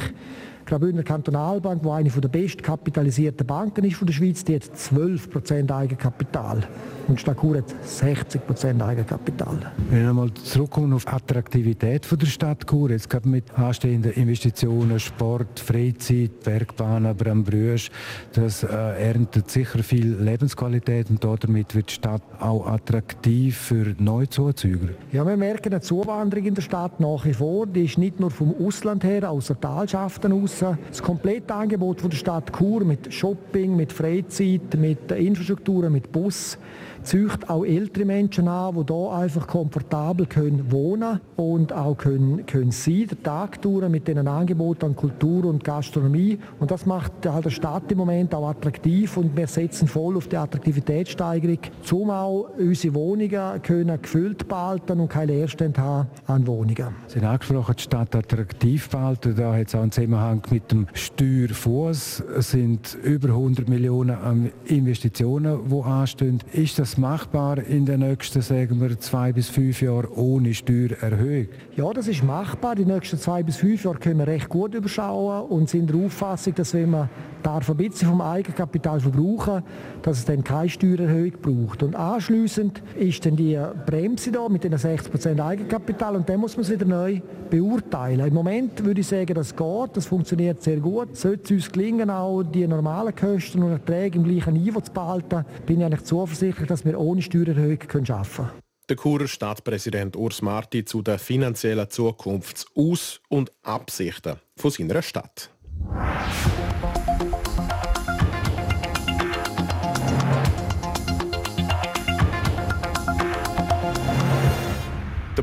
Graubündner 0.73 1.03
Kantonalbank, 1.03 1.83
die 1.83 1.91
eine 1.91 2.09
der 2.09 2.29
bestkapitalisierten 2.31 3.47
Banken 3.47 3.85
ist 3.85 3.97
von 3.97 4.07
der 4.07 4.15
Schweiz, 4.15 4.43
die 4.43 4.55
hat 4.55 4.63
12% 4.63 5.71
Eigenkapital. 5.71 6.67
Und 7.09 7.21
Stackur 7.21 7.59
hat 7.59 7.75
60 7.85 8.41
Eigenkapital. 8.81 9.59
Wenn 9.91 10.01
wir 10.01 10.09
einmal 10.09 10.33
zurückkommen 10.33 10.95
auf 10.95 11.05
die 11.05 11.11
Attraktivität 11.11 12.07
von 12.07 12.19
der 12.19 12.27
Stadt 12.27 12.67
Chur, 12.67 12.91
jetzt 12.91 13.11
gerade 13.11 13.29
mit 13.29 13.53
anstehenden 13.59 14.13
Investitionen, 14.13 14.99
Sport, 14.99 15.61
Freizeit, 15.61 16.41
Bergbahnen, 16.43 17.15
Brambrüsch, 17.15 17.91
das 18.33 18.63
äh, 18.63 18.69
erntet 18.69 19.51
sicher 19.51 19.83
viel 19.83 20.15
Lebensqualität 20.15 21.11
und 21.11 21.23
damit 21.23 21.75
wird 21.75 21.91
die 21.91 21.95
Stadt 21.95 22.23
auch 22.41 22.67
attraktiv 22.67 23.59
für 23.59 23.95
Neuzuzüger. 23.99 24.95
Ja, 25.11 25.27
wir 25.27 25.37
merken 25.37 25.75
eine 25.75 25.83
Zuwanderung 25.83 26.47
in 26.47 26.55
der 26.55 26.63
Stadt 26.63 26.99
nach 26.99 27.27
wie 27.27 27.35
vor. 27.35 27.67
Die 27.67 27.85
ist 27.85 27.99
nicht 27.99 28.21
nur 28.21 28.31
vom 28.31 28.55
Ausland 28.59 29.05
her, 29.05 29.31
aus 29.31 29.49
der 29.49 29.61
Talschaften 29.61 30.33
aus. 30.33 30.62
Das 30.89 31.03
komplette 31.03 31.53
Angebot 31.53 32.01
von 32.01 32.11
der 32.11 32.17
Stadt 32.17 32.53
Chur 32.57 32.85
mit 32.85 33.13
Shopping, 33.13 33.75
mit 33.75 33.93
Freizeit, 33.93 34.77
mit 34.77 35.11
Infrastrukturen, 35.11 35.93
mit 35.93 36.13
Bus, 36.13 36.57
zücht 37.03 37.49
auch 37.51 37.65
ältere 37.65 38.05
Menschen 38.05 38.49
an, 38.49 38.75
die 38.75 38.93
hier 38.93 39.13
einfach 39.13 39.47
komfortabel 39.47 40.27
können 40.27 40.71
wohnen 40.71 41.21
und 41.37 41.73
auch 41.73 41.97
können, 41.97 42.47
können 42.47 42.71
sein, 42.71 43.07
den 43.09 43.23
Tag 43.23 43.61
durch 43.63 43.89
mit 43.89 44.09
diesen 44.09 44.29
Angeboten 44.29 44.87
an 44.87 44.97
Kultur 44.97 45.45
und 45.47 45.65
Gastronomie. 45.65 46.39
Und 46.61 46.71
das 46.71 46.87
macht 46.87 47.13
halt 47.27 47.45
der 47.45 47.51
Stadt 47.51 47.91
im 47.91 47.99
Moment 47.99 48.35
auch 48.35 48.49
attraktiv 48.49 49.17
und 49.17 49.37
wir 49.37 49.47
setzen 49.47 49.89
voll 49.89 50.17
auf 50.17 50.29
die 50.29 50.37
Attraktivitätssteigerung, 50.37 51.59
um 51.91 52.11
auch 52.11 52.49
unsere 52.59 52.95
Wohnungen 52.95 53.63
können 53.63 54.01
gefüllt 54.01 54.49
behalten 54.49 55.01
und 55.01 55.09
keine 55.09 55.33
Leerstände 55.33 55.81
haben 55.81 56.09
an 56.27 56.47
Wohnungen. 56.47 56.89
Sie 57.07 57.21
haben 57.21 57.27
angesprochen, 57.27 57.75
die 57.77 57.83
Stadt 57.83 58.15
attraktiv 58.15 58.89
behalten. 58.89 59.35
Da 59.37 59.55
hat 59.55 59.69
es 59.69 59.75
auch 59.75 59.83
einen 59.83 59.93
Zusammenhang 59.93 60.43
mit 60.51 60.71
dem 60.71 60.87
Steuerfuß. 60.93 62.25
Es 62.39 62.51
sind 62.51 62.97
über 63.03 63.29
100 63.29 63.69
Millionen 63.69 64.53
Investitionen, 64.67 65.61
die 65.71 65.83
anstehen. 65.83 66.41
Ist 66.53 66.79
das 66.79 66.92
machbar 66.97 67.59
in 67.59 67.87
den 67.87 68.01
nächsten, 68.01 68.43
sagen 68.43 68.81
wir, 68.81 68.99
zwei 68.99 69.33
bis 69.33 69.49
fünf 69.49 69.81
Jahren 69.83 70.09
ohne 70.15 70.55
Steuererhöhung? 70.55 71.49
Ja, 71.77 71.93
das 71.93 72.09
ist 72.09 72.23
machbar. 72.23 72.75
Die 72.75 72.85
nächsten 72.85 73.19
zwei 73.19 73.43
bis 73.43 73.57
fünf 73.57 73.85
Jahre 73.85 73.99
können 73.99 74.19
wir 74.19 74.27
recht 74.27 74.49
gut 74.49 74.75
überschauen 74.75 75.49
und 75.49 75.69
sind 75.69 75.91
der 75.91 76.05
Auffassung, 76.05 76.55
dass 76.55 76.75
wenn 76.75 76.91
man 76.91 77.09
darf 77.43 77.69
ein 77.69 77.77
bisschen 77.77 78.09
vom 78.09 78.21
Eigenkapital 78.21 79.01
verbrauchen, 79.01 79.63
dass 80.03 80.19
es 80.19 80.25
dann 80.25 80.45
keine 80.45 80.69
Steuererhöhung 80.69 81.33
braucht. 81.43 81.83
Und 81.83 81.97
anschließend 81.97 82.83
ist 82.99 83.25
dann 83.27 83.37
die 83.37 83.61
Bremse 83.87 84.31
da 84.33 84.49
mit 84.49 84.65
den 84.65 84.75
60% 84.75 85.45
Eigenkapital 85.45 86.17
und 86.17 86.29
dann 86.29 86.41
muss 86.41 86.57
man 86.57 86.63
es 86.63 86.71
wieder 86.71 86.87
neu 86.87 87.21
beurteilen. 87.51 88.27
Im 88.27 88.35
Moment 88.35 88.85
würde 88.85 89.01
ich 89.01 89.07
sagen, 89.07 89.35
das 89.35 89.55
geht, 89.55 89.91
das 89.95 90.07
funktioniert 90.07 90.63
sehr 90.63 90.79
gut. 90.79 91.17
Sollte 91.17 91.43
es 91.45 91.51
uns 91.51 91.73
gelingen, 91.73 92.11
auch 92.11 92.43
die 92.43 92.67
normalen 92.67 93.15
Kosten 93.15 93.63
und 93.63 93.73
Erträge 93.73 94.19
im 94.19 94.25
gleichen 94.25 94.55
Niveau 94.55 94.81
zu 94.81 94.93
behalten, 94.93 95.45
bin 95.67 95.81
ich 95.81 95.87
eigentlich 95.87 96.05
zuversichtlich, 96.05 96.69
dass 96.69 96.82
wir 96.85 96.99
ohne 96.99 97.23
Steuererhöhung 97.23 97.81
arbeiten 97.81 98.07
können. 98.07 98.51
Der 98.89 98.97
Churer 98.97 99.29
Stadtpräsident 99.29 100.17
Urs 100.17 100.43
Marti 100.43 100.85
zu 100.85 101.03
der 101.03 101.19
finanziellen 101.19 101.87
Zukunftsaus- 101.87 103.21
und 103.29 103.51
Absichten 103.63 104.37
von 104.57 104.71
seiner 104.71 105.03
Stadt. 105.03 105.51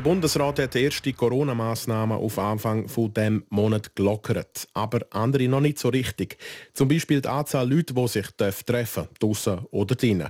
Bundesrat 0.00 0.60
hat 0.60 0.74
die 0.74 0.84
erste 0.84 1.12
Corona-Massnahmen 1.12 2.16
auf 2.16 2.38
Anfang 2.38 2.88
von 2.88 3.12
dem 3.12 3.44
Monat 3.50 3.96
gelockert, 3.96 4.68
aber 4.72 5.00
andere 5.10 5.48
noch 5.48 5.60
nicht 5.60 5.78
so 5.78 5.88
richtig. 5.88 6.38
Zum 6.72 6.88
Beispiel 6.88 7.20
die 7.20 7.28
Anzahl 7.28 7.68
Leute, 7.68 7.92
die 7.92 8.08
sich 8.08 8.28
treffen 8.36 8.64
dürfen, 8.66 9.08
draussen 9.18 9.66
oder 9.72 9.96
drinnen. 9.96 10.28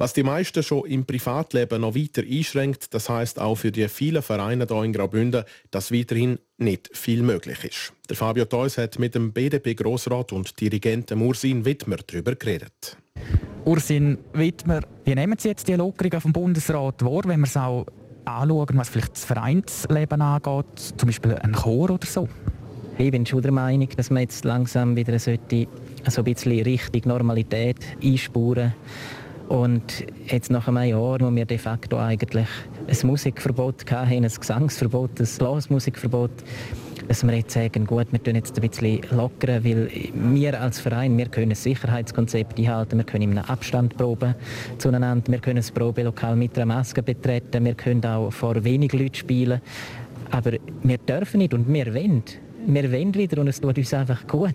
Was 0.00 0.12
die 0.12 0.22
meisten 0.22 0.62
schon 0.62 0.86
im 0.86 1.04
Privatleben 1.04 1.80
noch 1.80 1.96
weiter 1.96 2.22
einschränkt, 2.22 2.94
das 2.94 3.08
heißt 3.08 3.40
auch 3.40 3.56
für 3.56 3.72
die 3.72 3.88
vielen 3.88 4.22
Vereine 4.22 4.64
hier 4.68 4.84
in 4.84 4.92
Graubünden, 4.92 5.42
dass 5.72 5.90
weiterhin 5.90 6.38
nicht 6.56 6.88
viel 6.96 7.24
möglich 7.24 7.64
ist. 7.64 7.92
Der 8.08 8.14
Fabio 8.14 8.44
Theus 8.44 8.78
hat 8.78 9.00
mit 9.00 9.16
dem 9.16 9.32
BDP-Grossrat 9.32 10.32
und 10.32 10.60
Dirigenten 10.60 11.20
Ursin 11.20 11.64
Wittmer 11.64 11.96
darüber 12.06 12.36
geredet. 12.36 12.96
Ursin 13.64 14.18
Wittmer, 14.34 14.82
wie 15.04 15.16
nehmen 15.16 15.36
Sie 15.36 15.48
jetzt 15.48 15.66
die 15.66 15.74
Lockerung 15.74 16.20
vom 16.20 16.32
Bundesrat 16.32 17.04
wahr, 17.04 17.22
wenn 17.24 17.40
wir 17.40 17.48
es 17.48 17.56
auch 17.56 17.84
anschauen, 18.24 18.78
was 18.78 18.90
vielleicht 18.90 19.16
das 19.16 19.24
Vereinsleben 19.24 20.22
angeht, 20.22 20.78
zum 20.96 21.08
Beispiel 21.08 21.34
ein 21.34 21.54
Chor 21.54 21.90
oder 21.90 22.06
so? 22.06 22.28
Ich 22.98 23.10
bin 23.10 23.26
schon 23.26 23.42
der 23.42 23.52
Meinung, 23.52 23.88
dass 23.96 24.10
man 24.10 24.22
jetzt 24.22 24.44
langsam 24.44 24.94
wieder 24.94 25.18
sollte, 25.18 25.66
so 26.08 26.20
ein 26.20 26.24
bisschen 26.24 26.62
Richtung 26.62 27.02
Normalität 27.06 27.78
einspuren 28.00 28.74
und 29.48 30.04
jetzt 30.26 30.50
nach 30.50 30.68
einem 30.68 30.90
Jahr, 30.90 31.20
wo 31.20 31.34
wir 31.34 31.46
de 31.46 31.58
facto 31.58 31.98
eigentlich 31.98 32.46
ein 32.86 33.06
Musikverbot 33.06 33.90
hatten, 33.90 34.12
ein 34.12 34.22
Gesangsverbot, 34.22 35.18
ein 35.18 35.28
Blasmusikverbot, 35.38 36.30
dass 37.08 37.26
wir 37.26 37.34
jetzt 37.34 37.54
sagen, 37.54 37.86
gut, 37.86 38.06
wir 38.10 38.22
tun 38.22 38.34
jetzt 38.34 38.60
ein 38.60 38.68
bisschen 38.68 39.00
lockern, 39.10 39.64
weil 39.64 39.90
wir 40.12 40.60
als 40.60 40.78
Verein, 40.78 41.16
wir 41.16 41.26
können 41.26 41.52
ein 41.52 41.54
Sicherheitskonzept 41.54 42.58
einhalten, 42.58 42.98
wir 42.98 43.04
können 43.04 43.30
einem 43.30 43.44
Abstand 43.44 43.96
proben 43.96 44.34
zueinander, 44.76 45.32
wir 45.32 45.38
können 45.38 45.56
das 45.56 45.70
Probelokal 45.70 46.36
mit 46.36 46.56
einer 46.56 46.66
Maske 46.66 47.02
betreten, 47.02 47.64
wir 47.64 47.74
können 47.74 48.04
auch 48.04 48.30
vor 48.30 48.62
wenig 48.62 48.92
Leuten 48.92 49.14
spielen, 49.14 49.62
aber 50.30 50.52
wir 50.82 50.98
dürfen 50.98 51.38
nicht 51.38 51.54
und 51.54 51.72
wir 51.72 51.94
wollen 51.94 52.22
wir 52.66 52.92
wollen 52.92 53.14
wieder 53.14 53.40
und 53.40 53.48
es 53.48 53.60
tut 53.60 53.78
uns 53.78 53.94
einfach 53.94 54.26
gut. 54.26 54.54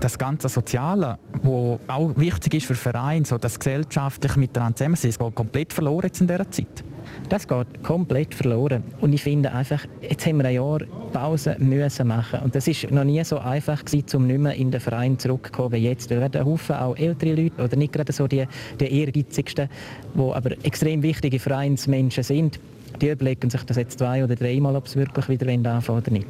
Das 0.00 0.18
ganze 0.18 0.48
Soziale, 0.48 1.18
was 1.42 1.78
auch 1.88 2.12
wichtig 2.16 2.54
ist 2.54 2.66
für 2.66 2.74
Vereine, 2.74 3.24
so 3.24 3.38
das 3.38 3.58
gesellschaftliche 3.58 4.38
Miteinander 4.38 4.76
zusammen 4.76 4.94
ist, 4.94 5.18
geht 5.18 5.34
komplett 5.34 5.72
verloren 5.72 6.04
jetzt 6.04 6.20
in 6.20 6.26
dieser 6.26 6.50
Zeit. 6.50 6.84
Das 7.28 7.46
geht 7.46 7.82
komplett 7.82 8.34
verloren. 8.34 8.84
Und 9.00 9.12
ich 9.12 9.22
finde 9.22 9.52
einfach, 9.52 9.84
jetzt 10.00 10.26
haben 10.26 10.38
wir 10.38 10.46
ein 10.46 10.54
Jahr 10.54 10.80
Pause 11.12 11.56
müssen 11.58 12.08
machen. 12.08 12.40
Und 12.44 12.54
das 12.54 12.68
ist 12.68 12.90
noch 12.90 13.04
nie 13.04 13.22
so 13.24 13.38
einfach 13.38 13.84
gewesen, 13.84 14.16
um 14.16 14.26
nicht 14.26 14.38
mehr 14.38 14.54
in 14.54 14.70
den 14.70 14.80
Verein 14.80 15.18
zurückzukommen 15.18 15.72
wie 15.72 15.78
jetzt. 15.78 16.10
Da 16.10 16.20
werden 16.20 16.44
Haufen 16.44 16.76
auch 16.76 16.96
ältere 16.96 17.34
Leute, 17.34 17.62
oder 17.62 17.76
nicht 17.76 17.92
gerade 17.92 18.12
so 18.12 18.26
die, 18.26 18.46
die 18.80 19.00
ehrgeizigsten, 19.00 19.68
die 20.14 20.20
aber 20.20 20.52
extrem 20.62 21.02
wichtige 21.02 21.38
Vereinsmenschen 21.38 22.22
sind, 22.22 22.60
die 23.00 23.10
überlegen 23.10 23.50
sich 23.50 23.62
das 23.64 23.76
jetzt 23.76 23.98
zwei 23.98 24.24
oder 24.24 24.36
dreimal, 24.36 24.76
ob 24.76 24.86
es 24.86 24.96
wirklich 24.96 25.28
wieder 25.28 25.50
anfangen 25.52 25.98
oder 25.98 26.10
nicht 26.10 26.28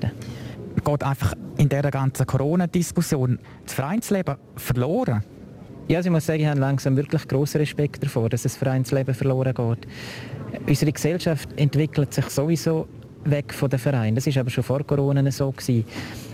geht 0.86 1.02
einfach 1.02 1.34
in 1.58 1.68
dieser 1.68 1.90
ganzen 1.90 2.26
Corona-Diskussion 2.26 3.38
das 3.64 3.74
Vereinsleben 3.74 4.36
verloren? 4.56 5.22
Ja, 5.88 5.98
also 5.98 6.08
ich 6.08 6.12
muss 6.12 6.26
sagen, 6.26 6.40
ich 6.40 6.46
habe 6.46 6.60
langsam 6.60 6.96
wirklich 6.96 7.26
großen 7.28 7.60
Respekt 7.60 8.02
davor, 8.02 8.28
dass 8.28 8.42
das 8.42 8.56
Vereinsleben 8.56 9.14
verloren 9.14 9.54
geht. 9.54 9.86
Unsere 10.66 10.92
Gesellschaft 10.92 11.48
entwickelt 11.56 12.14
sich 12.14 12.26
sowieso 12.26 12.88
weg 13.24 13.52
von 13.52 13.68
den 13.68 13.78
Vereinen. 13.78 14.14
Das 14.14 14.26
ist 14.26 14.38
aber 14.38 14.50
schon 14.50 14.64
vor 14.64 14.84
Corona 14.84 15.28
so 15.30 15.50
gewesen. 15.50 15.84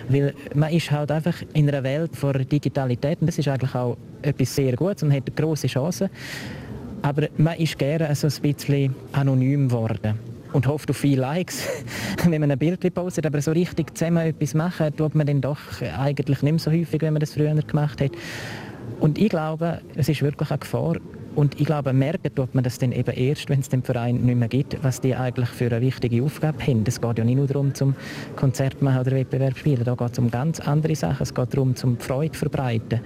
Weil 0.08 0.34
man 0.54 0.72
ist 0.72 0.90
halt 0.90 1.10
einfach 1.10 1.34
in 1.54 1.68
einer 1.68 1.82
Welt 1.82 2.14
vor 2.14 2.34
Digitalität 2.34 3.20
und 3.20 3.28
das 3.28 3.38
ist 3.38 3.48
eigentlich 3.48 3.74
auch 3.74 3.96
etwas 4.20 4.54
sehr 4.54 4.74
Gutes 4.76 5.02
und 5.02 5.12
hat 5.12 5.34
große 5.34 5.66
Chancen. 5.66 6.10
Aber 7.02 7.28
man 7.36 7.56
ist 7.56 7.78
gerne 7.78 8.14
so 8.14 8.26
ein 8.26 8.42
bisschen 8.42 8.94
anonym 9.12 9.68
geworden 9.68 10.31
und 10.52 10.66
hofft 10.66 10.90
auf 10.90 10.96
viele 10.96 11.22
Likes, 11.22 11.66
wenn 12.28 12.40
man 12.40 12.50
ein 12.50 12.58
Bild 12.58 12.94
postet. 12.94 13.26
Aber 13.26 13.40
so 13.40 13.52
richtig 13.52 13.96
zusammen 13.96 14.26
etwas 14.26 14.54
machen, 14.54 14.94
tut 14.96 15.14
man 15.14 15.26
dann 15.26 15.40
doch 15.40 15.58
eigentlich 15.98 16.42
nicht 16.42 16.52
mehr 16.52 16.58
so 16.58 16.70
häufig, 16.70 17.00
wenn 17.02 17.12
man 17.12 17.20
das 17.20 17.34
früher 17.34 17.54
gemacht 17.54 18.00
hat. 18.00 18.12
Und 19.00 19.18
ich 19.18 19.30
glaube, 19.30 19.80
es 19.96 20.08
ist 20.08 20.22
wirklich 20.22 20.50
eine 20.50 20.58
Gefahr. 20.58 20.96
Und 21.34 21.58
ich 21.58 21.66
glaube, 21.66 21.92
merken 21.94 22.34
tut 22.34 22.54
man 22.54 22.62
das 22.62 22.78
dann 22.78 22.92
eben 22.92 23.10
erst, 23.10 23.48
wenn 23.48 23.60
es 23.60 23.68
den 23.70 23.82
Verein 23.82 24.16
nicht 24.16 24.36
mehr 24.36 24.48
gibt, 24.48 24.82
was 24.84 25.00
die 25.00 25.14
eigentlich 25.14 25.48
für 25.48 25.66
eine 25.66 25.80
wichtige 25.80 26.22
Aufgabe 26.22 26.62
haben. 26.62 26.84
Es 26.86 27.00
geht 27.00 27.18
ja 27.18 27.24
nicht 27.24 27.36
nur 27.36 27.46
darum, 27.46 27.74
zum 27.74 27.94
Konzert 28.36 28.82
machen 28.82 29.00
oder 29.00 29.12
Wettbewerb 29.12 29.56
spielen. 29.56 29.82
Da 29.82 29.94
geht 29.94 30.12
es 30.12 30.18
um 30.18 30.30
ganz 30.30 30.60
andere 30.60 30.94
Sachen. 30.94 31.22
Es 31.22 31.34
geht 31.34 31.54
darum, 31.54 31.74
zum 31.74 31.98
Freude 31.98 32.36
verbreiten. 32.36 33.00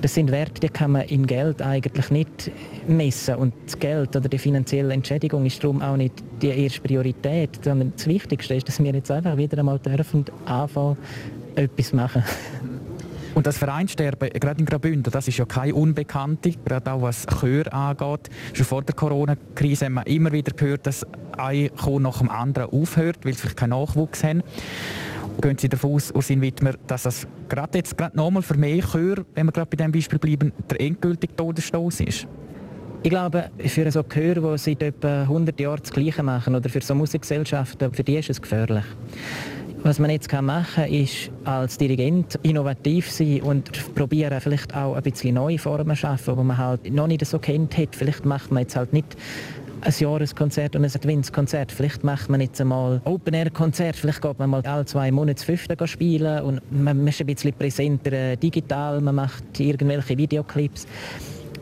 Das 0.00 0.14
sind 0.14 0.30
Werte, 0.30 0.60
die 0.60 0.68
kann 0.68 0.92
man 0.92 1.02
in 1.02 1.26
Geld 1.26 1.60
eigentlich 1.60 2.10
nicht 2.10 2.50
messen. 2.86 3.34
Und 3.34 3.52
das 3.66 3.78
Geld 3.78 4.14
oder 4.14 4.28
die 4.28 4.38
finanzielle 4.38 4.94
Entschädigung 4.94 5.44
ist 5.44 5.62
darum 5.62 5.82
auch 5.82 5.96
nicht 5.96 6.14
die 6.40 6.48
erste 6.48 6.80
Priorität, 6.80 7.64
sondern 7.64 7.92
das 7.96 8.06
Wichtigste 8.06 8.54
ist, 8.54 8.68
dass 8.68 8.82
wir 8.82 8.94
jetzt 8.94 9.10
einfach 9.10 9.36
wieder 9.36 9.58
einmal 9.58 9.78
dürfen 9.80 10.24
anfangen, 10.46 10.96
etwas 11.56 11.92
machen. 11.92 12.22
Und 13.34 13.46
das 13.46 13.58
Vereinsterben, 13.58 14.30
gerade 14.30 14.60
in 14.60 14.66
Graubünden, 14.66 15.12
das 15.12 15.28
ist 15.28 15.38
ja 15.38 15.44
keine 15.44 15.74
Unbekannte, 15.74 16.52
gerade 16.64 16.92
auch 16.92 17.02
was 17.02 17.26
Chör 17.26 17.72
angeht. 17.72 18.30
Schon 18.52 18.66
vor 18.66 18.82
der 18.82 18.94
Corona-Krise 18.94 19.84
haben 19.84 19.94
wir 19.94 20.06
immer 20.06 20.32
wieder 20.32 20.52
gehört, 20.52 20.86
dass 20.86 21.06
ein 21.36 21.70
Chor 21.76 22.00
nach 22.00 22.18
dem 22.18 22.30
anderen 22.30 22.70
aufhört, 22.70 23.18
weil 23.24 23.34
sie 23.34 23.40
vielleicht 23.40 23.56
keinen 23.56 23.70
Nachwuchs 23.70 24.24
haben. 24.24 24.42
Gehen 25.40 25.56
Sie 25.56 25.68
davon 25.68 25.94
aus, 25.94 26.10
Ursin 26.10 26.40
Wittmer, 26.40 26.72
dass 26.88 27.04
das 27.04 27.26
gerade 27.48 27.78
jetzt 27.78 27.96
gerade 27.96 28.16
nochmal 28.16 28.42
für 28.42 28.56
mehr 28.56 28.82
Chör, 28.82 29.24
wenn 29.34 29.46
wir 29.46 29.52
gerade 29.52 29.70
bei 29.70 29.76
diesem 29.76 29.92
Beispiel 29.92 30.18
bleiben, 30.18 30.52
der 30.68 30.80
endgültige 30.80 31.36
Todesstoß 31.36 32.00
ist? 32.00 32.26
Ich 33.04 33.10
glaube, 33.10 33.48
für 33.56 33.88
so 33.92 34.02
Chör, 34.02 34.34
die 34.34 34.58
seit 34.58 34.82
etwa 34.82 35.22
100 35.22 35.60
Jahren 35.60 35.78
das 35.80 35.92
Gleiche 35.92 36.24
machen, 36.24 36.56
oder 36.56 36.68
für 36.68 36.80
so 36.80 36.92
Musikgesellschaften, 36.96 37.92
für 37.92 38.02
die 38.02 38.16
ist 38.16 38.30
es 38.30 38.42
gefährlich. 38.42 38.84
Was 39.84 40.00
man 40.00 40.10
jetzt 40.10 40.32
machen 40.32 40.66
kann, 40.74 40.92
ist 40.92 41.30
als 41.44 41.78
Dirigent 41.78 42.36
innovativ 42.42 43.08
sein 43.08 43.40
und 43.42 43.94
probieren 43.94 44.40
vielleicht 44.40 44.74
auch 44.74 44.96
ein 44.96 45.02
bisschen 45.04 45.36
neue 45.36 45.58
Formen 45.58 45.94
zu 45.94 46.00
schaffen, 46.00 46.36
die 46.36 46.42
man 46.42 46.58
halt 46.58 46.92
noch 46.92 47.06
nicht 47.06 47.24
so 47.24 47.38
kennt 47.38 47.78
hat. 47.78 47.94
Vielleicht 47.94 48.26
macht 48.26 48.50
man 48.50 48.62
jetzt 48.62 48.74
halt 48.74 48.92
nicht 48.92 49.16
ein 49.80 49.94
Jahreskonzert 49.98 50.76
und 50.76 50.84
ein 50.84 50.90
Adventskonzert. 50.90 51.72
Vielleicht 51.72 52.04
macht 52.04 52.28
man 52.28 52.40
jetzt 52.40 52.60
einmal 52.60 53.00
Open-Air-Konzert, 53.04 53.96
vielleicht 53.96 54.22
geht 54.22 54.38
man 54.38 54.50
mal 54.50 54.62
alle 54.66 54.84
zwei 54.84 55.10
Monate 55.10 55.44
fünfte 55.44 55.86
spielen 55.86 56.42
und 56.42 56.60
man 56.70 57.06
ist 57.06 57.20
ein 57.20 57.26
bisschen 57.26 57.52
präsenter 57.52 58.12
äh, 58.12 58.36
digital, 58.36 59.00
man 59.00 59.14
macht 59.14 59.58
irgendwelche 59.58 60.16
Videoclips. 60.16 60.86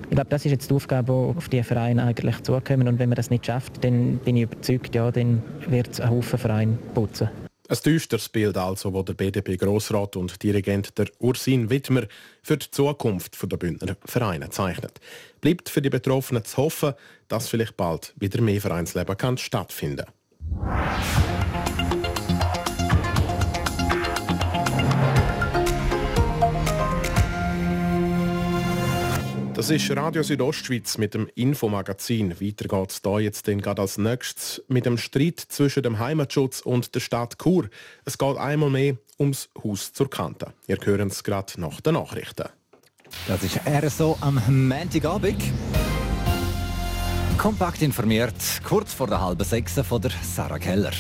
Ich 0.09 0.15
glaube, 0.15 0.31
das 0.31 0.45
ist 0.45 0.53
jetzt 0.53 0.71
die 0.71 0.75
Aufgabe, 0.75 1.13
die 1.13 1.39
auf 1.39 1.49
die 1.49 1.63
Vereine 1.63 2.05
eigentlich 2.05 2.41
zukommen 2.43 2.87
und 2.87 2.99
wenn 2.99 3.09
man 3.09 3.17
das 3.17 3.31
nicht 3.31 3.47
schafft, 3.47 3.83
dann 3.83 4.19
bin 4.19 4.37
ich 4.37 4.45
überzeugt, 4.45 4.95
ja, 4.95 5.11
dann 5.11 5.43
wird 5.69 5.89
es 5.93 6.01
ein 6.01 6.11
Haufen 6.11 6.39
Vereine 6.39 6.79
putzen. 6.95 7.29
Ein 7.69 7.79
düsteres 7.85 8.29
Bild 8.29 8.57
also, 8.57 8.93
wo 8.93 9.03
der 9.03 9.15
BDP-Grossrat 9.15 10.17
und 10.17 10.43
Dirigent 10.43 10.97
der 10.99 11.09
Ursin 11.19 11.69
Wittmer 11.69 12.03
für 12.43 12.57
die 12.57 12.71
Zukunft 12.71 13.37
der 13.43 13.57
Bündner 13.57 13.97
Vereine 14.05 14.51
zeichnet. 14.51 15.01
Bleibt 15.41 15.69
für 15.69 15.83
die 15.83 15.91
Betroffenen 15.91 16.45
zu 16.45 16.59
hoffen, 16.59 16.95
dass 17.27 17.49
vielleicht 17.49 17.77
bald 17.77 18.15
wieder 18.17 18.41
mehr 18.41 18.61
Vereinsleben 18.61 19.17
kann 19.17 19.37
stattfinden 19.37 20.07
kann. 20.07 21.36
Das 29.57 29.71
ist 29.71 29.91
Radio 29.97 30.23
Südostschweiz 30.23 30.99
mit 30.99 31.15
dem 31.15 31.31
Infomagazin. 31.35 32.39
Weiter 32.43 32.69
geht 32.69 32.91
es 32.91 33.01
hier 33.03 33.21
jetzt 33.21 33.49
dann 33.49 33.63
gerade 33.63 33.81
als 33.81 33.97
nächstes 33.97 34.63
mit 34.69 34.85
dem 34.85 34.99
Streit 34.99 35.41
zwischen 35.41 35.83
dem 35.83 35.99
Heimatschutz 35.99 36.61
und 36.61 36.95
der 36.95 37.01
Stadt 37.01 37.39
Chur. 37.43 37.71
Es 38.05 38.19
geht 38.19 38.37
einmal 38.37 38.69
mehr 38.69 38.99
ums 39.19 39.49
Haus 39.65 39.95
zur 39.95 40.11
Kante. 40.11 40.53
Ihr 40.67 40.77
hören 40.85 41.09
es 41.09 41.25
gerade 41.25 41.59
nach 41.59 41.81
den 41.81 41.95
Nachrichten. 41.95 42.51
Das 43.27 43.43
ist 43.43 43.59
RSO 43.67 44.19
am 44.21 44.43
Montagabend. 44.47 45.43
Kompakt 47.39 47.81
informiert, 47.81 48.35
kurz 48.63 48.93
vor 48.93 49.07
der 49.07 49.23
halben 49.23 49.45
sechs 49.45 49.73
von 49.81 50.03
der 50.03 50.13
Sarah 50.23 50.59
Keller. 50.59 50.93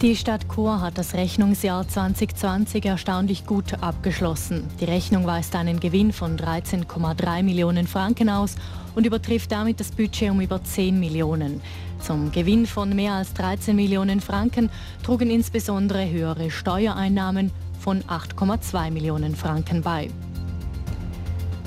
Die 0.00 0.14
Stadt 0.14 0.46
Chur 0.54 0.80
hat 0.80 0.96
das 0.96 1.14
Rechnungsjahr 1.14 1.88
2020 1.88 2.84
erstaunlich 2.84 3.44
gut 3.46 3.82
abgeschlossen. 3.82 4.62
Die 4.80 4.84
Rechnung 4.84 5.26
weist 5.26 5.56
einen 5.56 5.80
Gewinn 5.80 6.12
von 6.12 6.36
13,3 6.36 7.42
Millionen 7.42 7.88
Franken 7.88 8.30
aus 8.30 8.54
und 8.94 9.06
übertrifft 9.06 9.50
damit 9.50 9.80
das 9.80 9.90
Budget 9.90 10.30
um 10.30 10.40
über 10.40 10.62
10 10.62 11.00
Millionen. 11.00 11.60
Zum 11.98 12.30
Gewinn 12.30 12.66
von 12.66 12.94
mehr 12.94 13.14
als 13.14 13.34
13 13.34 13.74
Millionen 13.74 14.20
Franken 14.20 14.70
trugen 15.02 15.30
insbesondere 15.30 16.08
höhere 16.08 16.52
Steuereinnahmen 16.52 17.50
von 17.80 18.04
8,2 18.04 18.92
Millionen 18.92 19.34
Franken 19.34 19.82
bei. 19.82 20.10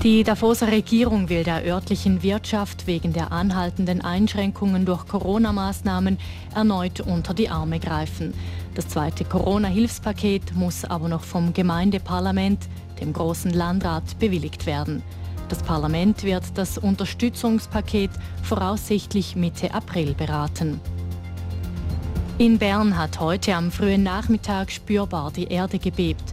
Die 0.04 0.24
Davoser 0.24 0.72
Regierung 0.72 1.30
will 1.30 1.44
der 1.44 1.64
örtlichen 1.64 2.24
Wirtschaft 2.24 2.88
wegen 2.88 3.14
der 3.14 3.32
anhaltenden 3.32 4.02
Einschränkungen 4.02 4.84
durch 4.84 5.06
Corona-Maßnahmen 5.08 6.18
erneut 6.56 7.02
unter 7.02 7.36
die 7.36 7.50
Arme 7.50 7.80
greifen. 7.80 8.34
Das 8.74 8.88
zweite 8.88 9.26
Corona-Hilfspaket 9.26 10.56
muss 10.56 10.86
aber 10.86 11.08
noch 11.08 11.24
vom 11.24 11.54
Gemeindeparlament, 11.54 12.68
dem 13.00 13.14
großen 13.14 13.52
Landrat, 13.54 14.18
bewilligt 14.18 14.66
werden. 14.66 15.04
Das 15.50 15.62
Parlament 15.62 16.24
wird 16.24 16.46
das 16.56 16.80
Unterstützungspaket 16.80 18.10
voraussichtlich 18.42 19.36
Mitte 19.36 19.72
April 19.72 20.16
beraten. 20.16 20.82
In 22.40 22.58
Bern 22.58 22.98
hat 22.98 23.20
heute 23.20 23.54
am 23.54 23.70
frühen 23.70 24.02
Nachmittag 24.02 24.72
spürbar 24.72 25.32
die 25.32 25.46
Erde 25.46 25.78
gebebt. 25.78 26.24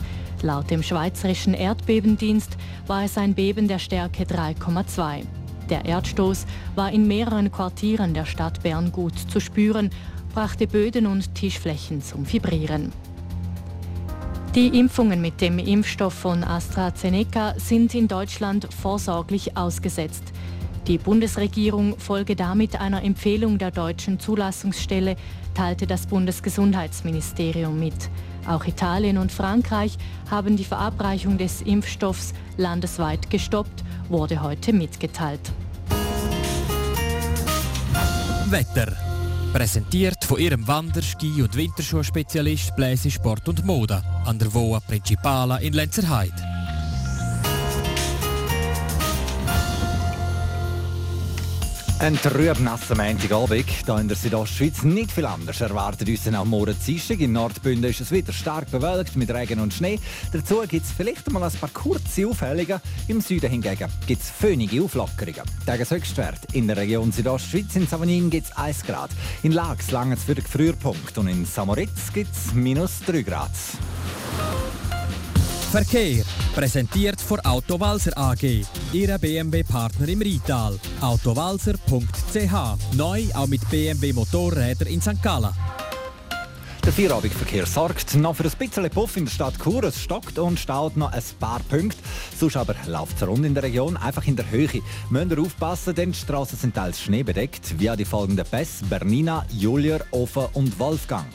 Laut 0.43 0.71
dem 0.71 0.83
Schweizerischen 0.83 1.53
Erdbebendienst 1.53 2.57
war 2.87 3.05
es 3.05 3.19
ein 3.19 3.35
Beben 3.35 3.67
der 3.67 3.81
Stärke 3.81 4.23
3,2. 4.23 5.25
Der 5.69 5.85
Erdstoß 5.85 6.47
war 6.77 6.93
in 6.93 7.09
mehreren 7.09 7.51
Quartieren 7.51 8.15
der 8.15 8.25
Stadt 8.25 8.63
Bern 8.63 8.93
gut 8.93 9.19
zu 9.19 9.41
spüren, 9.41 9.91
brachte 10.33 10.67
Böden 10.67 11.07
und 11.07 11.35
Tischflächen 11.35 12.03
zum 12.03 12.31
Vibrieren. 12.31 12.93
Die 14.55 14.79
Impfungen 14.79 15.21
mit 15.21 15.41
dem 15.41 15.59
Impfstoff 15.59 16.15
von 16.15 16.45
AstraZeneca 16.45 17.55
sind 17.59 17.95
in 17.95 18.09
Deutschland 18.09 18.69
vorsorglich 18.73 19.57
ausgesetzt. 19.57 20.33
Die 20.87 20.99
Bundesregierung 20.99 21.99
folge 21.99 22.35
damit 22.35 22.81
einer 22.81 23.03
Empfehlung 23.03 23.59
der 23.59 23.73
deutschen 23.73 24.19
Zulassungsstelle, 24.19 25.17
teilte 25.53 25.87
das 25.87 26.07
Bundesgesundheitsministerium 26.07 27.79
mit. 27.79 28.09
Auch 28.49 28.65
Italien 28.65 29.19
und 29.19 29.31
Frankreich 29.31 29.99
haben 30.31 30.57
die 30.57 30.65
Verabreichung 30.65 31.37
des 31.37 31.61
Impfstoffs 31.61 32.33
landesweit 32.57 33.29
gestoppt, 33.29 33.85
wurde 34.09 34.43
heute 34.43 34.73
mitgeteilt. 34.73 35.53
Wetter. 38.47 38.97
Präsentiert 39.53 40.25
von 40.25 40.39
ihrem 40.39 40.67
Wander-, 40.67 41.03
Ski- 41.03 41.43
und 41.43 41.55
Winterschuhspezialist 41.55 42.75
Bläse 42.75 43.11
Sport 43.11 43.49
und 43.49 43.67
Mode 43.67 44.03
an 44.25 44.39
der 44.39 44.53
Voa 44.53 44.81
Principala 44.81 45.59
in 45.59 45.75
Lenzerheide. 45.75 46.58
Ein 52.01 52.17
trübnasser 52.17 52.95
Montagabend. 52.95 53.65
Hier 53.69 53.99
in 53.99 54.07
der 54.07 54.17
Südostschweiz 54.17 54.85
nicht 54.85 55.11
viel 55.11 55.27
anders 55.27 55.61
erwartet 55.61 56.09
uns 56.09 56.33
auch 56.33 56.45
morgen 56.45 56.77
Dienstag. 56.87 57.19
In 57.19 57.33
Nordbünden 57.33 57.91
ist 57.91 58.01
es 58.01 58.13
wieder 58.13 58.33
stark 58.33 58.71
bewölkt 58.71 59.17
mit 59.17 59.29
Regen 59.35 59.59
und 59.59 59.75
Schnee. 59.75 59.99
Dazu 60.33 60.63
gibt 60.69 60.87
es 60.87 60.93
vielleicht 60.93 61.29
mal 61.33 61.43
ein 61.43 61.51
paar 61.51 61.71
kurze 61.71 62.29
Aufhellungen. 62.29 62.81
Im 63.09 63.21
Süden 63.21 63.51
hingegen 63.51 63.89
gibt 64.07 64.23
es 64.23 64.31
föhnige 64.31 64.81
Auflockerungen. 64.81 65.43
Tageshöchstwert 65.67 66.53
in 66.53 66.69
der 66.69 66.77
Region 66.77 67.11
Südostschweiz 67.11 67.75
in 67.75 67.89
Savonin 67.89 68.31
gibt 68.31 68.47
es 68.47 68.57
1 68.57 68.85
Grad. 68.85 69.11
In 69.43 69.51
Lax 69.51 69.91
lange 69.91 70.15
es 70.15 70.23
für 70.23 70.37
den 70.37 70.45
Gefrierpunkt 70.45 71.19
und 71.19 71.27
in 71.27 71.45
Samoritz 71.47 72.13
gibt 72.15 72.31
es 72.33 72.55
minus 72.55 73.01
3 73.07 73.23
Grad. 73.23 73.51
Verkehr. 75.71 76.25
Präsentiert 76.55 77.21
von 77.21 77.41
Autowalzer 77.41 78.17
AG. 78.17 78.65
Ihre 78.91 79.19
BMW-Partner 79.19 80.09
im 80.09 80.23
Rital. 80.23 80.79
Autowalzer.ch. 81.03 82.97
Neu 82.97 83.25
auch 83.35 83.47
mit 83.47 83.69
BMW 83.69 84.15
Motorräder 84.15 84.87
in 84.87 85.03
St. 85.03 85.23
Gallen. 85.23 85.51
Der 86.87 86.93
Feierabendverkehr 86.95 87.67
sorgt 87.67 88.15
noch 88.15 88.35
für 88.35 88.45
ein 88.45 88.53
bisschen 88.59 88.89
Puff 88.89 89.19
in 89.19 89.27
der 89.27 89.33
Stadt 89.33 89.63
Chur. 89.63 89.85
Es 89.85 90.01
stockt 90.01 90.39
und 90.39 90.59
staut 90.59 90.97
noch 90.97 91.13
ein 91.13 91.23
paar 91.39 91.61
Punkte. 91.69 91.99
Sonst 92.35 92.57
aber 92.57 92.75
läuft 92.87 93.21
es 93.21 93.29
rund 93.29 93.45
in 93.45 93.53
der 93.53 93.65
Region, 93.65 93.99
einfach 93.99 94.27
in 94.27 94.37
der 94.37 94.51
Höhe. 94.51 94.81
Müsst 95.11 95.31
ihr 95.31 95.39
aufpassen, 95.39 95.95
denn 95.95 96.13
die 96.13 96.19
Straßen 96.19 96.59
sind 96.59 96.77
teils 96.77 96.99
schneebedeckt, 97.03 97.79
via 97.79 97.95
die 97.95 98.07
folgenden 98.07 98.47
Pässe 98.47 98.87
Bernina, 98.87 99.45
Julier, 99.51 100.01
Ofen 100.13 100.47
und 100.55 100.79
Wolfgang. 100.79 101.27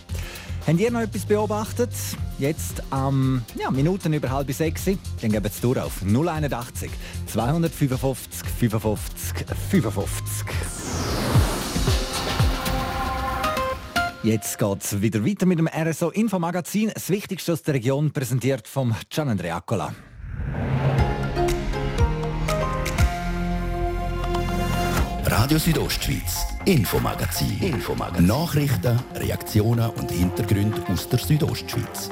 Habt 0.66 0.80
ihr 0.80 0.92
noch 0.92 1.02
etwas 1.02 1.26
beobachtet? 1.26 1.90
Jetzt 2.40 2.82
am 2.90 3.44
ähm, 3.56 3.62
ja, 3.62 3.70
Minuten 3.70 4.14
über 4.14 4.30
halb 4.30 4.50
sechs. 4.54 4.86
Dann 4.86 5.32
geben 5.32 5.50
Sie 5.52 5.62
durch 5.62 5.78
auf 5.78 6.02
081 6.02 6.90
255 7.28 8.50
55 8.60 9.46
55. 9.70 10.48
Jetzt 14.24 14.58
geht 14.58 14.84
es 14.84 15.02
wieder 15.02 15.26
weiter 15.26 15.46
mit 15.46 15.60
dem 15.60 15.68
RSO 15.68 16.10
Infomagazin. 16.12 16.92
Das 16.94 17.10
Wichtigste 17.10 17.52
aus 17.52 17.62
der 17.64 17.74
Region 17.74 18.12
präsentiert 18.12 18.66
vom 18.66 18.96
Gian 19.10 19.28
Andreacola. 19.28 19.94
Radio 25.36 25.58
Südostschweiz, 25.58 26.46
Infomagazin. 26.66 27.60
Infomagazin. 27.60 28.28
Nachrichten, 28.28 29.00
Reaktionen 29.16 29.90
und 29.90 30.12
Hintergründe 30.12 30.80
aus 30.88 31.10
der 31.10 31.18
Südostschweiz. 31.18 32.12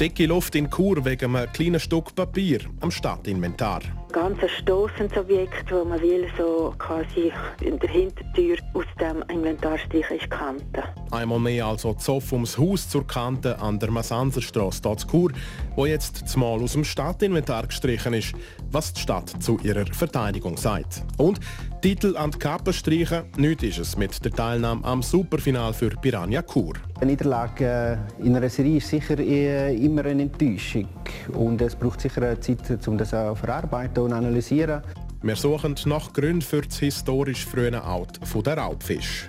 Dicke 0.00 0.26
Luft 0.26 0.56
in 0.56 0.68
Chur 0.68 1.04
wegen 1.04 1.36
einem 1.36 1.52
kleinen 1.52 1.78
Stück 1.78 2.16
Papier 2.16 2.62
am 2.80 2.90
Stadtinventar 2.90 3.82
ganz 4.14 4.40
ein 4.40 4.48
Stoßensobjekt, 4.48 5.72
wo 5.72 5.84
man 5.84 6.00
will, 6.00 6.28
so 6.38 6.72
quasi 6.78 7.32
in 7.60 7.80
der 7.80 7.90
Hintertür 7.90 8.56
aus 8.72 8.84
dem 9.00 9.24
Inventar 9.28 9.76
streichen, 9.76 10.18
ist 10.18 10.30
Kante. 10.30 10.84
Einmal 11.10 11.40
mehr 11.40 11.66
also 11.66 11.94
Zoff 11.94 12.30
ums 12.32 12.56
Haus 12.56 12.88
zur 12.88 13.04
Kante 13.04 13.58
an 13.58 13.80
der 13.80 13.90
Massanserstrasse 13.90 14.80
hier 14.84 14.96
zu 14.96 15.08
Chur, 15.08 15.32
wo 15.74 15.86
jetzt 15.86 16.28
zumal 16.28 16.62
aus 16.62 16.74
dem 16.74 16.84
Stadtinventar 16.84 17.66
gestrichen 17.66 18.14
ist, 18.14 18.34
was 18.70 18.92
die 18.92 19.00
Stadt 19.00 19.30
zu 19.42 19.58
ihrer 19.64 19.86
Verteidigung 19.86 20.56
sagt. 20.56 21.02
Und 21.18 21.40
Titel 21.84 22.16
an 22.16 22.30
die 22.30 22.38
Kappe 22.38 22.72
streichen, 22.72 23.24
nichts 23.36 23.64
ist 23.64 23.78
es 23.78 23.96
mit 23.98 24.24
der 24.24 24.32
Teilnahme 24.32 24.84
am 24.84 25.02
Superfinal 25.02 25.74
für 25.74 25.90
Piranha 25.90 26.40
Chur. 26.40 26.74
Eine 27.00 27.10
Niederlage 27.10 27.98
in 28.20 28.34
einer 28.34 28.48
Serie 28.48 28.78
ist 28.78 28.88
sicher 28.88 29.18
äh, 29.18 29.74
immer 29.76 30.04
eine 30.06 30.22
Enttäuschung 30.22 30.88
und 31.34 31.60
es 31.60 31.76
braucht 31.76 32.00
sicher 32.00 32.22
eine 32.22 32.40
Zeit, 32.40 32.88
um 32.88 32.96
das 32.96 33.10
zu 33.10 33.34
verarbeiten 33.34 34.03
und 34.04 34.12
analysieren. 34.12 34.82
Wir 35.22 35.36
suchen 35.36 35.74
nach 35.86 36.12
Gründen 36.12 36.42
für 36.42 36.62
das 36.62 36.78
historisch 36.78 37.46
frühe 37.46 37.82
Out 37.82 38.20
der 38.44 38.58
Raubfisch. 38.58 39.28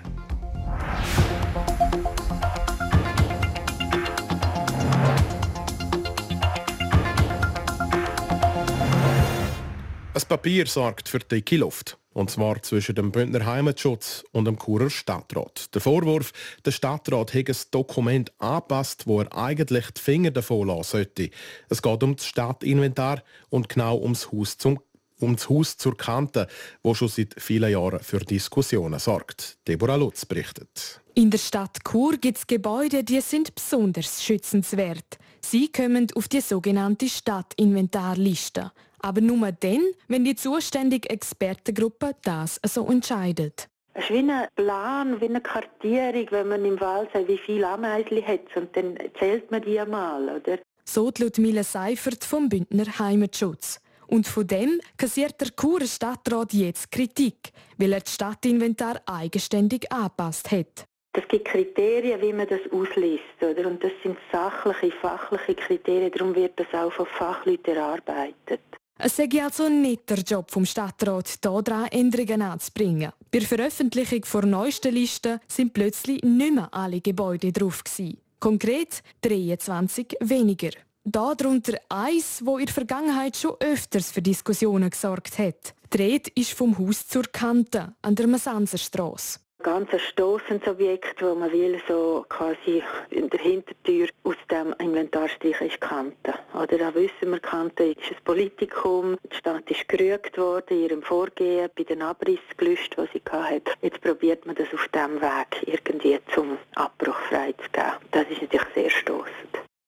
Das 10.26 10.40
Papier 10.40 10.66
sorgt 10.66 11.08
für 11.08 11.20
dicke 11.20 11.58
Luft. 11.58 12.00
Und 12.14 12.32
zwar 12.32 12.60
zwischen 12.64 12.96
dem 12.96 13.12
Bündner 13.12 13.46
Heimatschutz 13.46 14.24
und 14.32 14.46
dem 14.46 14.58
Churer 14.58 14.90
Stadtrat. 14.90 15.72
Der 15.76 15.82
Vorwurf, 15.82 16.34
der 16.66 16.72
Stadtrat 16.72 17.36
hätte 17.36 17.52
ein 17.52 17.58
Dokument 17.70 18.32
angepasst, 18.40 19.06
wo 19.06 19.22
er 19.22 19.38
eigentlich 19.38 19.92
die 19.92 20.02
Finger 20.02 20.32
davon 20.32 20.70
lassen 20.70 20.84
sollte. 20.84 21.30
Es 21.70 21.80
geht 21.80 22.02
um 22.02 22.16
das 22.16 22.26
Stadtinventar 22.26 23.22
und 23.50 23.70
genau 23.70 24.00
ums 24.00 24.32
Haus 24.32 24.58
zum 24.58 24.80
um 25.20 25.36
das 25.36 25.48
Haus 25.48 25.78
zur 25.78 25.96
Kante, 25.96 26.48
wo 26.82 26.96
schon 26.96 27.08
seit 27.08 27.36
vielen 27.38 27.72
Jahren 27.72 28.00
für 28.00 28.20
Diskussionen 28.20 29.00
sorgt. 29.00 29.60
Deborah 29.68 29.96
Lutz 29.96 30.26
berichtet. 30.26 31.02
In 31.14 31.30
der 31.30 31.38
Stadt 31.38 31.78
Chur 31.88 32.18
gibt 32.18 32.40
es 32.40 32.48
Gebäude, 32.48 33.04
die 33.04 33.22
sind 33.22 33.54
besonders 33.54 34.24
schützenswert. 34.24 35.20
Sie 35.40 35.72
kommen 35.72 36.08
auf 36.16 36.28
die 36.28 36.42
sogenannte 36.42 37.08
Stadtinventarliste. 37.08 38.72
Aber 39.00 39.22
nur 39.22 39.52
dann, 39.52 39.82
wenn 40.08 40.24
die 40.24 40.36
zuständige 40.36 41.10
Expertengruppe 41.10 42.16
das 42.24 42.60
so 42.66 42.88
entscheidet. 42.88 43.68
Es 43.94 44.04
ist 44.04 44.12
wie 44.12 44.30
ein 44.30 44.48
Plan, 44.56 45.22
wie 45.22 45.26
eine 45.26 45.40
Kartierung, 45.40 46.28
wenn 46.32 46.50
man 46.50 46.66
im 46.66 46.80
Wald 46.82 47.10
sagt, 47.14 47.30
wie 47.30 47.38
viele 47.38 47.68
Ameisen 47.68 48.28
hat 48.28 48.42
und 48.56 48.76
dann 48.76 48.98
zählt 49.18 49.50
man 49.52 49.62
die 49.62 49.80
einmal, 49.80 50.38
oder? 50.38 50.60
So 50.84 51.12
Ludmila 51.18 51.64
Seifert 51.64 52.26
vom 52.26 52.50
Bündner 52.50 53.00
Heimatschutz. 53.00 53.80
Und 54.08 54.28
von 54.28 54.46
dem 54.46 54.80
kassiert 54.98 55.40
der 55.42 55.48
Churer 55.60 55.88
Stadtrat 55.88 56.54
jetzt 56.54 56.92
Kritik, 56.92 57.52
weil 57.78 57.94
er 57.94 58.02
das 58.02 58.14
Stadtinventar 58.14 59.02
eigenständig 59.06 59.92
angepasst 59.92 60.52
hat. 60.52 60.86
Es 61.14 61.28
gibt 61.30 61.46
Kriterien, 61.46 62.22
wie 62.22 62.34
man 62.34 62.48
das 62.48 62.60
ausliest, 62.72 63.24
oder? 63.42 63.68
Und 63.68 63.82
das 63.82 63.94
sind 64.04 64.18
sachliche, 64.32 64.92
fachliche 64.92 65.56
Kriterien, 65.56 66.12
darum 66.12 66.36
wird 66.36 66.60
das 66.60 66.68
auch 66.74 66.92
von 66.92 67.06
Fachleuten 67.06 67.78
erarbeitet. 67.78 68.62
Es 68.98 69.18
sei 69.18 69.28
also 69.44 69.68
nicht 69.68 70.10
der 70.10 70.20
Job 70.20 70.50
vom 70.50 70.66
Stadtrat, 70.66 71.44
daran 71.44 71.88
Änderungen 71.88 72.42
anzubringen. 72.42 73.12
Bei 73.30 73.40
der 73.40 73.48
Veröffentlichung 73.48 74.24
der 74.34 74.46
neuesten 74.46 74.94
Liste 74.94 75.42
sind 75.50 75.74
plötzlich 75.74 76.24
nicht 76.24 76.54
mehr 76.54 76.74
alle 76.74 77.02
Gebäude 77.02 77.52
drauf. 77.52 77.84
Gewesen. 77.84 78.18
Konkret 78.40 79.04
23 79.22 80.16
weniger. 80.22 80.72
Darunter 81.04 81.78
eins, 81.90 82.42
wo 82.44 82.58
in 82.58 82.66
der 82.66 82.74
Vergangenheit 82.74 83.36
schon 83.36 83.56
öfters 83.60 84.12
für 84.12 84.22
Diskussionen 84.22 84.90
gesorgt 84.90 85.38
hat. 85.40 85.76
Die 85.94 85.98
Rede 85.98 86.32
ist 86.34 86.54
vom 86.54 86.78
Haus 86.78 87.06
zur 87.06 87.24
Kante 87.24 87.94
an 88.02 88.16
der 88.16 88.28
Massanserstrasse 88.28 89.40
ganz 89.66 89.92
ein 89.92 90.00
Stoßensobjekt, 90.00 91.24
wo 91.24 91.34
man 91.34 91.52
will, 91.52 91.82
so 91.88 92.24
quasi 92.30 92.84
in 93.10 93.28
der 93.32 93.40
Hintertür 93.40 94.08
aus 94.24 94.36
dem 94.52 94.76
Inventar 94.78 95.28
streichen, 95.28 95.68
ist 95.68 95.82
Kante. 95.82 96.36
Oder 96.54 96.78
da 96.78 96.94
wissen 96.94 97.32
wir, 97.32 97.40
Kante 97.40 97.86
ist 97.86 98.12
ein 98.12 98.18
Politikum, 98.24 99.18
die 99.32 99.36
Stadt 99.36 99.70
ist 99.72 99.88
gerügt 99.88 100.38
worden 100.38 100.78
in 100.78 100.84
ihrem 100.84 101.02
Vorgehen 101.02 101.68
bei 101.76 101.84
den 101.84 102.04
Abrissgelüsten, 102.04 103.08
die 103.12 103.18
sie 103.18 103.32
hatte. 103.32 103.72
Jetzt 103.82 104.02
probiert 104.02 104.46
man 104.46 104.56
das 104.56 104.72
auf 104.72 104.88
diesem 104.94 105.20
Weg 105.20 105.64
irgendwie 105.66 106.20
zum 106.36 106.60
Abbruch 106.76 107.20
freizugeben. 107.28 107.94
Das 108.12 108.30
ist 108.30 108.44
natürlich 108.44 108.68
sehr 108.76 108.90
stoßend. 108.92 109.34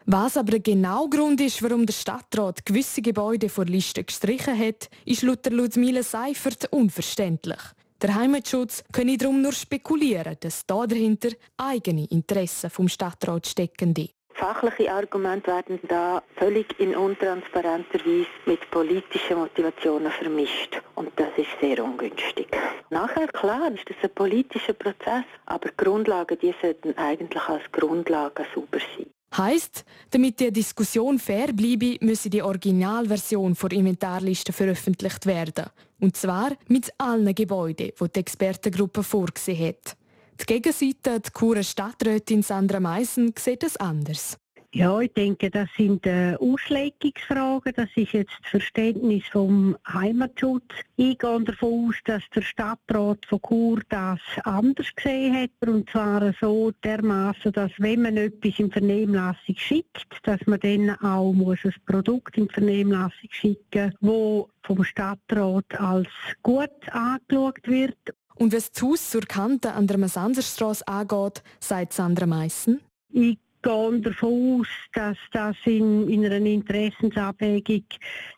Was 0.08 0.38
aber 0.38 0.58
genau 0.58 1.08
Grund 1.08 1.40
ist, 1.40 1.62
warum 1.62 1.86
der 1.86 1.94
Stadtrat 1.94 2.66
gewisse 2.66 3.04
Gebäude 3.04 3.48
vor 3.48 3.66
Liste 3.66 4.04
gestrichen 4.04 4.58
hat, 4.58 4.90
ist 5.06 5.22
laut 5.22 5.46
Ludmila 5.52 6.02
Seifert 6.02 6.66
unverständlich. 6.72 7.60
Der 8.02 8.14
Heimatschutz 8.14 8.84
könne 8.92 9.18
darum 9.18 9.42
nur 9.42 9.54
spekulieren, 9.54 10.38
dass 10.40 10.66
da 10.68 10.86
dahinter 10.86 11.30
eigene 11.58 12.06
Interessen 12.12 12.70
vom 12.70 12.88
Stadtrat 12.88 13.48
stecken. 13.48 13.96
Fachliche 14.36 14.92
Argumente 14.92 15.48
werden 15.48 15.80
da 15.88 16.22
völlig 16.36 16.80
in 16.80 16.96
untransparenter 16.96 18.00
Weise 18.06 18.28
mit 18.46 18.70
politischen 18.70 19.40
Motivationen 19.40 20.12
vermischt. 20.12 20.80
Und 20.94 21.10
das 21.16 21.30
ist 21.38 21.48
sehr 21.60 21.84
ungünstig. 21.84 22.48
Nachher, 22.92 23.28
klar, 23.30 23.72
ist 23.74 23.90
das 23.90 23.98
ein 24.04 24.14
politischer 24.14 24.74
Prozess, 24.74 25.26
aber 25.48 25.70
die 25.70 25.78
Grundlagen, 25.78 26.38
die 26.40 26.54
sollten 26.62 26.96
eigentlich 27.00 27.44
als 27.50 27.64
Grundlagen 27.72 28.46
sauber 28.54 28.78
sein. 28.78 29.08
Heißt, 29.36 29.84
damit 30.12 30.40
die 30.40 30.52
Diskussion 30.52 31.18
fair 31.18 31.52
bleibe, 31.52 31.98
müsse 32.02 32.30
die 32.30 32.44
Originalversion 32.44 33.58
der 33.60 33.72
Inventarliste 33.72 34.54
veröffentlicht 34.54 35.26
werden. 35.26 35.66
Und 36.00 36.16
zwar 36.16 36.52
mit 36.68 36.92
allen 36.98 37.34
Gebäuden, 37.34 37.92
die 38.00 38.10
die 38.10 38.20
Expertengruppe 38.20 39.04
vorgesehen 39.04 39.70
hat. 39.70 39.98
Die 40.40 40.46
Gegenseite, 40.46 41.20
die 41.20 41.32
Churer 41.32 41.64
Stadträtin 41.64 42.44
Sandra 42.44 42.80
Meissen, 42.80 43.34
sieht 43.38 43.64
es 43.64 43.78
anders. 43.78 44.38
Ja, 44.78 45.00
ich 45.00 45.12
denke, 45.14 45.50
das 45.50 45.68
sind 45.76 46.06
äh, 46.06 46.36
Auslegungsfragen. 46.36 47.74
Das 47.76 47.90
ist 47.96 48.14
jetzt 48.14 48.34
das 48.44 48.52
Verständnis 48.52 49.24
vom 49.32 49.76
Heimatschutz. 49.92 50.72
Ich 50.98 51.18
gehe 51.18 51.42
davon 51.42 51.88
aus, 51.90 51.96
dass 52.06 52.22
der 52.36 52.44
Stadtrat 52.44 53.26
von 53.26 53.42
Chur 53.42 53.82
das 53.90 54.20
anders 54.44 54.86
gesehen 54.96 55.36
hat. 55.36 55.68
Und 55.68 55.90
zwar 55.90 56.32
so 56.40 56.70
dermaßen, 56.84 57.54
dass 57.54 57.72
wenn 57.80 58.04
man 58.04 58.18
etwas 58.18 58.60
in 58.60 58.72
Vernehmlassung 58.72 59.56
schickt, 59.56 60.06
dass 60.22 60.46
man 60.46 60.60
dann 60.60 60.92
auch 61.00 61.34
muss 61.34 61.58
ein 61.64 61.74
Produkt 61.88 62.38
in 62.38 62.48
Vernehmlassung 62.48 63.30
schicken 63.32 63.96
muss, 64.00 64.12
wo 64.12 64.50
vom 64.62 64.84
Stadtrat 64.84 65.74
als 65.80 66.10
gut 66.44 66.70
angeschaut 66.92 67.68
wird. 67.68 67.98
Und 68.36 68.54
was 68.54 68.72
das 68.72 68.84
Haus 68.84 69.10
zur 69.10 69.22
Kante 69.22 69.74
an 69.74 69.88
der 69.88 69.98
Massanserstraße 69.98 70.88
angeht, 70.88 71.42
sagt 71.60 71.94
Sandra 71.94 72.28
Meissen. 72.28 72.80
Ich 73.10 73.40
gehe 73.68 74.02
davon 74.02 74.62
aus, 74.62 74.68
dass 74.94 75.18
das 75.34 75.56
in, 75.66 76.08
in 76.08 76.26
einer 76.26 76.46
Interessensabwägung 76.46 77.84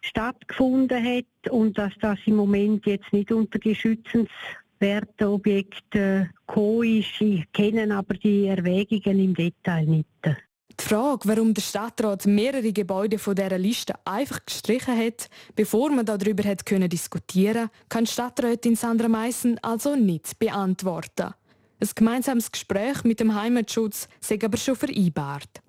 stattgefunden 0.02 1.04
hat 1.04 1.52
und 1.52 1.78
dass 1.78 1.94
das 2.02 2.18
im 2.26 2.36
Moment 2.36 2.86
jetzt 2.86 3.12
nicht 3.14 3.32
unter 3.32 3.60
die 3.60 3.76
schützenswerten 3.76 5.28
Objekte 5.28 6.30
gekommen 6.48 7.00
ist. 7.00 7.22
Ich 7.22 7.52
kenne 7.52 7.96
aber 7.96 8.16
die 8.16 8.48
Erwägungen 8.48 9.20
im 9.20 9.34
Detail 9.36 9.86
nicht. 9.86 10.08
Die 10.26 10.86
Frage, 10.86 11.28
warum 11.28 11.54
der 11.54 11.62
Stadtrat 11.62 12.26
mehrere 12.26 12.72
Gebäude 12.72 13.20
von 13.20 13.36
dieser 13.36 13.58
Liste 13.58 13.94
einfach 14.06 14.44
gestrichen 14.46 14.98
hat, 14.98 15.30
bevor 15.54 15.92
man 15.92 16.06
darüber 16.06 16.44
hat 16.44 16.64
diskutieren, 16.70 17.70
kann 17.90 18.06
die 18.06 18.12
Stadträtin 18.12 18.76
Sandra 18.76 19.10
Meissen 19.10 19.60
also 19.62 19.96
nicht 19.96 20.40
beantworten. 20.40 21.34
Ein 21.82 21.90
gemeinsames 21.96 22.52
Gespräch 22.52 23.04
mit 23.04 23.20
dem 23.22 23.34
Heimatschutz 23.34 24.10
sei 24.20 24.38
aber 24.44 24.58
schon 24.58 24.76
vereinbart. 24.76 25.62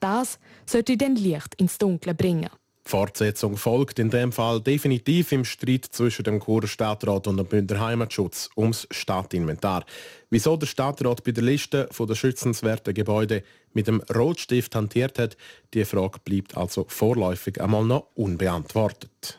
Das 0.00 0.38
sollte 0.64 0.96
dann 0.96 1.16
Licht 1.16 1.54
ins 1.56 1.76
Dunkle 1.76 2.14
bringen. 2.14 2.50
Die 2.86 2.90
Fortsetzung 2.90 3.58
folgt 3.58 3.98
in 3.98 4.08
dem 4.08 4.32
Fall 4.32 4.62
definitiv 4.62 5.30
im 5.32 5.44
Streit 5.44 5.84
zwischen 5.84 6.24
dem 6.24 6.40
Churer 6.40 6.66
Stadtrat 6.66 7.26
und 7.26 7.36
dem 7.36 7.44
Bündner 7.44 7.80
Heimatschutz 7.80 8.48
ums 8.56 8.88
Stadtinventar. 8.90 9.84
Wieso 10.30 10.56
der 10.56 10.66
Stadtrat 10.66 11.22
bei 11.22 11.32
der 11.32 11.44
Liste 11.44 11.86
der 11.98 12.14
schützenswerten 12.14 12.94
Gebäude 12.94 13.42
mit 13.74 13.88
dem 13.88 14.00
Rotstift 14.14 14.74
hantiert 14.74 15.18
hat, 15.18 15.36
die 15.74 15.84
Frage 15.84 16.18
bleibt 16.24 16.56
also 16.56 16.86
vorläufig 16.88 17.60
einmal 17.60 17.84
noch 17.84 18.06
unbeantwortet. 18.14 19.38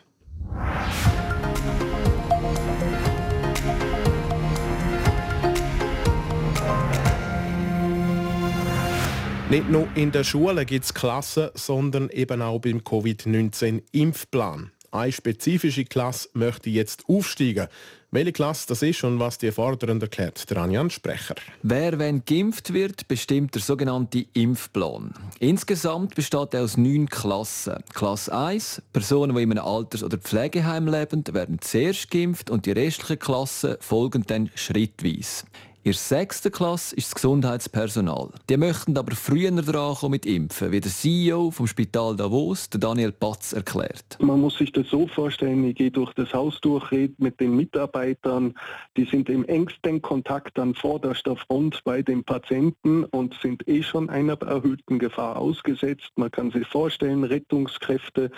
Nicht 9.50 9.68
nur 9.68 9.88
in 9.96 10.12
der 10.12 10.22
Schule 10.22 10.64
gibt 10.64 10.84
es 10.84 10.94
Klassen, 10.94 11.48
sondern 11.54 12.08
eben 12.10 12.40
auch 12.40 12.60
beim 12.60 12.84
Covid-19-Impfplan. 12.84 14.70
Eine 14.92 15.10
spezifische 15.10 15.84
Klasse 15.84 16.28
möchte 16.34 16.70
jetzt 16.70 17.02
aufsteigen. 17.08 17.66
Welche 18.12 18.32
Klasse 18.32 18.68
das 18.68 18.82
ist 18.82 19.02
und 19.02 19.18
was 19.18 19.38
die 19.38 19.50
Fordernden 19.50 20.02
erklärt, 20.02 20.48
der 20.48 20.58
Anjan 20.58 20.88
Sprecher. 20.88 21.34
Wer, 21.64 21.98
wenn 21.98 22.24
geimpft 22.24 22.72
wird, 22.72 23.08
bestimmt 23.08 23.56
der 23.56 23.62
sogenannte 23.62 24.24
Impfplan. 24.34 25.14
Insgesamt 25.40 26.14
besteht 26.14 26.54
er 26.54 26.62
aus 26.62 26.76
neun 26.76 27.08
Klassen. 27.08 27.82
Klasse 27.92 28.32
1, 28.32 28.82
Personen, 28.92 29.34
die 29.34 29.42
in 29.42 29.50
einem 29.50 29.64
Alters- 29.64 30.04
oder 30.04 30.18
Pflegeheim 30.18 30.86
leben, 30.86 31.24
werden 31.32 31.60
zuerst 31.60 32.08
geimpft 32.12 32.50
und 32.50 32.66
die 32.66 32.72
restlichen 32.72 33.18
Klassen 33.18 33.78
folgen 33.80 34.22
dann 34.28 34.50
schrittweise. 34.54 35.44
In 35.82 35.92
der 35.92 35.98
sechsten 35.98 36.52
Klasse 36.52 36.94
ist 36.94 37.06
das 37.06 37.14
Gesundheitspersonal. 37.14 38.28
Die 38.50 38.58
möchten 38.58 38.98
aber 38.98 39.16
früher 39.16 39.50
dran 39.50 40.10
mit 40.10 40.26
Impfen, 40.26 40.72
wie 40.72 40.80
der 40.80 40.90
CEO 40.90 41.50
vom 41.50 41.66
Spital 41.66 42.14
Davos, 42.16 42.68
Daniel 42.68 43.12
Patz, 43.12 43.54
erklärt. 43.54 44.18
Man 44.20 44.42
muss 44.42 44.58
sich 44.58 44.72
das 44.72 44.88
so 44.88 45.06
vorstellen, 45.06 45.64
ich 45.64 45.76
gehe 45.76 45.90
durch 45.90 46.12
das 46.12 46.34
Haus 46.34 46.60
durch, 46.60 46.90
rede 46.90 47.14
mit 47.16 47.40
den 47.40 47.56
Mitarbeitern, 47.56 48.52
die 48.98 49.06
sind 49.06 49.30
im 49.30 49.46
engsten 49.46 50.02
Kontakt 50.02 50.58
an 50.58 50.74
vorderster 50.74 51.34
Front 51.34 51.80
bei 51.84 52.02
den 52.02 52.24
Patienten 52.24 53.04
und 53.04 53.34
sind 53.40 53.66
eh 53.66 53.82
schon 53.82 54.10
einer 54.10 54.34
erhöhten 54.42 54.98
Gefahr 54.98 55.38
ausgesetzt. 55.38 56.10
Man 56.16 56.30
kann 56.30 56.50
sich 56.50 56.66
vorstellen, 56.66 57.24
Rettungskräfte, 57.24 58.30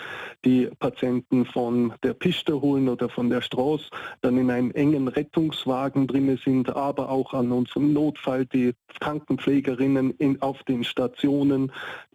die 0.45 0.69
Patienten 0.79 1.45
von 1.45 1.91
der 2.03 2.13
Piste 2.13 2.61
holen 2.61 2.87
oder 2.87 3.09
von 3.09 3.29
der 3.29 3.41
Straße, 3.41 3.89
dann 4.21 4.37
in 4.37 4.49
einem 4.49 4.71
engen 4.71 5.09
Rettungswagen 5.09 6.07
drin 6.07 6.39
sind, 6.41 6.73
aber 6.73 7.09
auch 7.09 7.32
an 7.33 7.51
unserem 7.51 7.93
Notfall, 7.93 8.45
die 8.45 8.73
Krankenpflegerinnen 8.99 10.11
in, 10.17 10.41
auf 10.41 10.63
den 10.63 10.83
Stationen, 10.83 11.71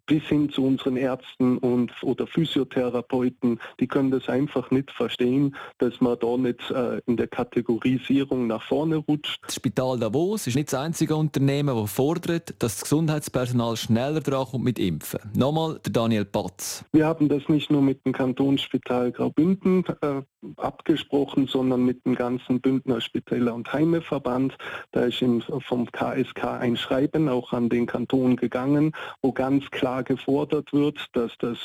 bis 0.08 0.24
hin 0.24 0.50
zu 0.50 0.64
unseren 0.64 0.96
Ärzten 0.96 1.58
und 1.58 1.92
oder 2.02 2.26
Physiotherapeuten, 2.26 3.60
die 3.78 3.86
können 3.86 4.10
das 4.10 4.28
einfach 4.28 4.70
nicht 4.70 4.90
verstehen, 4.90 5.54
dass 5.78 6.00
man 6.00 6.18
da 6.18 6.36
nicht 6.36 6.70
äh, 6.70 7.00
in 7.06 7.16
der 7.16 7.28
Kategorisierung 7.28 8.48
nach 8.48 8.62
vorne 8.62 8.96
rutscht. 8.96 9.40
Das 9.44 9.54
Spital 9.54 9.98
Davos 9.98 10.46
ist 10.46 10.56
nicht 10.56 10.72
das 10.72 10.80
einzige 10.80 11.14
Unternehmen, 11.14 11.76
das 11.76 11.92
fordert, 11.92 12.54
dass 12.58 12.76
das 12.78 12.82
Gesundheitspersonal 12.82 13.76
schneller 13.76 14.20
drankommt 14.20 14.64
mit 14.64 14.78
Impfen. 14.78 15.20
Nochmal 15.34 15.78
der 15.84 15.92
Daniel 15.92 16.24
Patz. 16.24 16.84
Wir 16.92 17.06
haben 17.06 17.28
das 17.28 17.48
nicht 17.48 17.70
nur 17.70 17.82
mit 17.82 18.04
dem 18.06 18.12
Kantonsspital 18.12 19.12
Graubünden 19.12 19.84
äh, 20.00 20.22
abgesprochen, 20.56 21.46
sondern 21.46 21.84
mit 21.84 22.04
dem 22.04 22.14
ganzen 22.14 22.60
Bündner 22.60 23.00
Spitäler- 23.00 23.54
und 23.54 23.72
Heimeverband. 23.72 24.56
Da 24.92 25.02
ist 25.02 25.24
vom 25.66 25.90
KSK 25.90 26.44
ein 26.60 26.76
Schreiben 26.76 27.28
auch 27.28 27.52
an 27.52 27.68
den 27.68 27.86
Kanton 27.86 28.36
gegangen, 28.36 28.92
wo 29.22 29.32
ganz 29.32 29.70
klar 29.70 30.04
gefordert 30.04 30.72
wird, 30.72 31.06
dass 31.12 31.36
das 31.38 31.58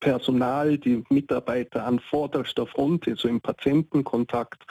Personal, 0.00 0.78
die 0.78 1.02
Mitarbeiter 1.10 1.84
an 1.84 1.98
vorderster 1.98 2.66
Front, 2.66 3.06
also 3.08 3.28
im 3.28 3.40
Patientenkontakt, 3.40 4.64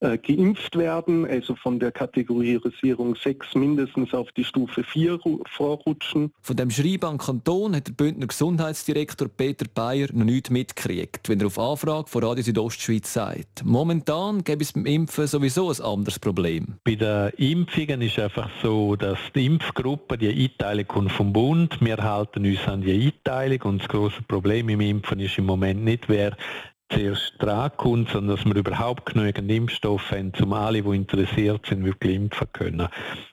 äh, 0.00 0.18
geimpft 0.18 0.76
werden, 0.76 1.26
also 1.26 1.54
von 1.54 1.78
der 1.78 1.92
Kategorisierung 1.92 3.14
6 3.14 3.54
mindestens 3.54 4.12
auf 4.12 4.30
die 4.32 4.44
Stufe 4.44 4.82
4 4.82 5.18
vorrutschen. 5.50 6.32
Von 6.42 6.56
dem 6.56 6.70
Schreiben 6.70 7.04
an 7.04 7.18
Kanton 7.18 7.76
hat 7.76 7.88
der 7.88 7.92
Bündner 7.92 8.26
Gesundheitsdirektor 8.26 9.28
Peter 9.28 9.66
Bayer 9.72 10.08
noch 10.12 10.24
nichts 10.24 10.50
mitgekriegt, 10.50 11.28
wenn 11.28 11.40
er 11.40 11.46
auf 11.46 11.58
Anfrage 11.58 12.08
von 12.08 12.24
Radio 12.24 12.42
Südostschweiz 12.42 13.12
sagt. 13.12 13.64
Momentan 13.64 14.42
gäbe 14.42 14.62
es 14.62 14.72
beim 14.72 14.86
Impfen 14.86 15.26
sowieso 15.26 15.70
ein 15.70 15.80
anderes 15.80 16.18
Problem. 16.18 16.74
Bei 16.84 16.96
den 16.96 17.30
Impfungen 17.36 18.02
ist 18.02 18.18
es 18.18 18.24
einfach 18.24 18.50
so, 18.62 18.96
dass 18.96 19.18
die 19.34 19.46
Impfgruppe, 19.46 20.18
die 20.18 20.28
Einteilung 20.28 20.86
kommt 20.88 21.12
vom 21.12 21.32
Bund, 21.32 21.78
wir 21.80 21.96
halten 21.96 22.44
uns 22.44 22.66
an 22.66 22.82
die 22.82 23.06
Einteilung 23.06 23.62
und 23.62 23.82
das 23.82 23.88
große 23.88 24.22
Problem 24.32 24.70
im 24.70 24.80
Impfen 24.80 25.20
ist 25.20 25.36
im 25.36 25.44
Moment 25.44 25.84
nicht, 25.84 26.08
wer 26.08 26.34
zuerst 26.88 27.34
dran 27.38 27.70
kommt, 27.76 28.08
sondern 28.08 28.36
dass 28.36 28.46
wir 28.46 28.56
überhaupt 28.56 29.04
genügend 29.04 29.50
Impfstoff 29.50 30.10
haben, 30.10 30.32
um 30.40 30.54
alle, 30.54 30.80
die 30.80 30.96
interessiert 30.96 31.66
sind, 31.66 31.84
wirklich 31.84 32.16
impfen 32.16 32.48
können. 32.54 32.88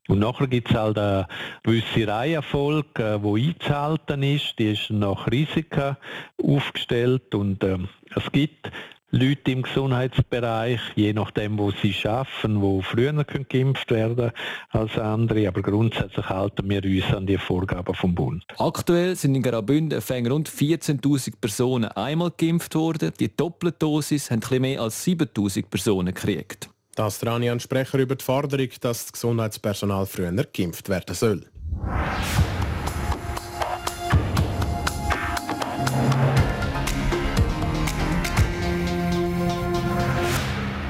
Und 0.10 0.20
nachher 0.20 0.48
gibt 0.48 0.70
es 0.70 0.76
halt 0.76 0.98
eine 0.98 1.26
gewisse 1.64 2.06
Reihenfolge, 2.06 3.22
die 3.24 3.48
einzuhalten 3.48 4.24
ist, 4.24 4.60
die 4.60 4.74
ist 4.74 4.90
nach 4.90 5.26
Risiken 5.32 5.96
aufgestellt 6.44 7.34
und 7.34 7.64
äh, 7.64 7.78
es 8.14 8.30
gibt 8.34 8.70
Leute 9.12 9.52
im 9.52 9.64
Gesundheitsbereich, 9.64 10.80
je 10.96 11.14
nachdem, 11.14 11.58
wo 11.58 11.72
sie 11.72 11.96
arbeiten, 12.06 12.62
wo 12.62 12.82
früher 12.82 13.12
geimpft 13.24 13.90
werden 13.90 14.32
als 14.70 14.98
andere. 14.98 15.48
Aber 15.48 15.62
grundsätzlich 15.62 16.30
halten 16.30 16.70
wir 16.70 16.84
uns 16.84 17.14
an 17.16 17.26
die 17.26 17.38
Vorgaben 17.38 17.96
vom 17.96 18.14
Bund. 18.14 18.44
Aktuell 18.58 19.16
sind 19.16 19.34
in 19.34 19.42
Graubünden 19.42 20.00
rund 20.28 20.50
14.000 20.50 21.34
Personen 21.42 21.90
einmal 21.92 22.32
geimpft 22.38 22.76
worden. 22.76 23.12
Die 23.20 23.36
Doppeldosis 23.36 24.30
haben 24.30 24.40
etwas 24.40 24.60
mehr 24.60 24.82
als 24.82 25.06
7.000 25.06 25.66
Personen 25.70 26.14
gekriegt. 26.14 26.70
Das 26.96 27.26
Ranian 27.26 27.60
Sprecher 27.60 27.98
über 27.98 28.16
die 28.16 28.24
Forderung, 28.24 28.70
dass 28.82 29.06
das 29.06 29.14
Gesundheitspersonal 29.14 30.06
früher 30.06 30.32
geimpft 30.54 30.90
werden 30.90 31.16
soll. 31.16 31.46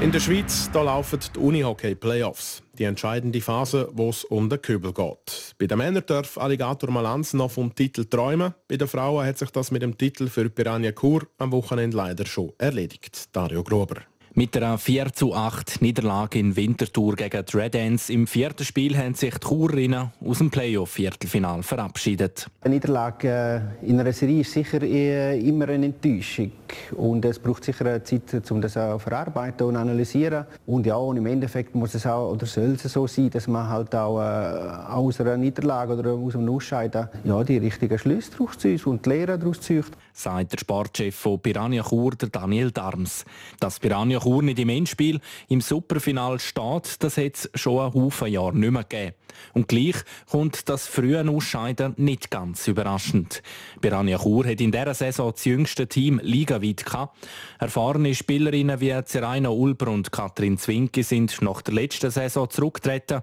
In 0.01 0.13
der 0.13 0.21
Schweiz 0.21 0.69
da 0.71 0.81
laufen 0.81 1.19
die 1.35 1.39
Unihockey-Playoffs. 1.39 2.63
Die 2.77 2.85
entscheidende 2.85 3.41
Phase, 3.41 3.89
wo 3.91 4.09
es 4.09 4.23
um 4.23 4.49
den 4.49 4.61
Kübel 4.61 4.93
geht. 4.93 5.55
Bei 5.59 5.67
den 5.67 5.77
Männern 5.77 6.05
darf 6.05 6.37
Alligator 6.37 6.89
Malanz 6.89 7.33
noch 7.33 7.51
vom 7.51 7.75
Titel 7.75 8.05
träumen. 8.05 8.53
Bei 8.69 8.77
den 8.77 8.87
Frauen 8.87 9.25
hat 9.25 9.37
sich 9.37 9.49
das 9.49 9.71
mit 9.71 9.81
dem 9.81 9.97
Titel 9.97 10.29
für 10.29 10.49
Piranha 10.49 10.93
Kur 10.93 11.27
am 11.37 11.51
Wochenende 11.51 11.97
leider 11.97 12.25
schon 12.25 12.53
erledigt. 12.57 13.27
Dario 13.33 13.61
Grober. 13.61 13.97
Mit 14.35 14.55
einer 14.55 14.77
4 14.77 15.11
zu 15.11 15.33
8 15.33 15.81
Niederlage 15.81 16.37
in 16.37 16.55
Winterthur 16.55 17.15
gegen 17.15 17.43
die 17.43 17.57
Red 17.57 17.75
Ants 17.75 18.09
im 18.09 18.27
vierten 18.27 18.63
Spiel 18.63 18.95
haben 18.95 19.15
sich 19.15 19.33
die 19.33 19.47
Churerinnen 19.47 20.11
aus 20.23 20.37
dem 20.37 20.51
Playoff-Viertelfinal 20.51 21.63
verabschiedet. 21.63 22.47
Eine 22.61 22.75
Niederlage 22.75 23.73
äh, 23.81 23.87
in 23.89 23.99
einer 23.99 24.13
Serie 24.13 24.41
ist 24.41 24.53
sicher 24.53 24.83
immer 24.83 25.67
eine 25.69 25.87
Enttäuschung. 25.87 26.51
Und 26.95 27.25
es 27.25 27.39
braucht 27.39 27.63
sicher 27.63 28.03
Zeit, 28.03 28.51
um 28.51 28.61
das 28.61 28.77
auch 28.77 29.01
verarbeiten 29.01 29.65
und 29.65 29.75
analysieren. 29.75 30.45
Und 30.67 30.85
ja, 30.85 30.95
und 30.95 31.17
im 31.17 31.25
Endeffekt 31.25 31.73
muss 31.73 31.95
es 31.95 32.05
auch, 32.05 32.31
oder 32.31 32.45
soll 32.45 32.73
es 32.75 32.83
so 32.83 33.07
sein, 33.07 33.31
dass 33.31 33.47
man 33.47 33.67
halt 33.67 33.95
auch 33.95 34.19
äh, 34.19 34.91
aus 34.91 35.19
einer 35.19 35.37
Niederlage 35.37 35.95
oder 35.95 36.11
aus 36.11 36.35
einem 36.35 36.49
Ausscheiden 36.49 37.09
ja, 37.23 37.43
die 37.43 37.57
richtigen 37.57 37.97
Schlüsse 37.97 38.31
daraus 38.37 38.85
und 38.85 39.05
die 39.05 39.09
Lehre 39.09 39.39
daraus 39.39 39.59
zieht. 39.59 39.85
Sagt 40.19 40.51
der 40.51 40.57
Sportchef 40.57 41.15
von 41.15 41.39
Piranha 41.39 41.81
Chur, 41.81 42.11
Daniel 42.11 42.71
Darms. 42.71 43.23
Dass 43.61 43.79
Piranha 43.79 44.19
Chur 44.19 44.43
nicht 44.43 44.59
im 44.59 44.67
Endspiel 44.67 45.21
im 45.47 45.61
Superfinal 45.61 46.41
steht, 46.41 47.01
das 47.01 47.15
hat 47.15 47.35
es 47.35 47.49
schon 47.55 47.79
einen 47.79 47.93
Haufen 47.93 48.27
Jahre 48.27 48.53
nicht 48.53 48.69
mehr 48.69 48.83
gegeben. 48.83 49.15
Und 49.53 49.69
gleich 49.69 49.95
kommt 50.29 50.67
das 50.67 50.87
frühe 50.87 51.25
Ausscheiden 51.25 51.93
nicht 51.95 52.29
ganz 52.29 52.67
überraschend. 52.67 53.41
Piranha 53.79 54.17
Chur 54.17 54.45
hat 54.45 54.59
in 54.59 54.73
dieser 54.73 54.93
Saison 54.93 55.31
das 55.31 55.45
jüngste 55.45 55.87
Team 55.87 56.19
ligaweit 56.21 56.83
gehabt. 56.83 57.17
Erfahrene 57.57 58.13
Spielerinnen 58.13 58.81
wie 58.81 59.01
Zeraina 59.05 59.47
Ulber 59.47 59.87
und 59.87 60.11
Katrin 60.11 60.57
Zwinki 60.57 61.01
sind 61.01 61.41
nach 61.41 61.61
der 61.61 61.75
letzten 61.75 62.11
Saison 62.11 62.49
zurückgetreten. 62.49 63.21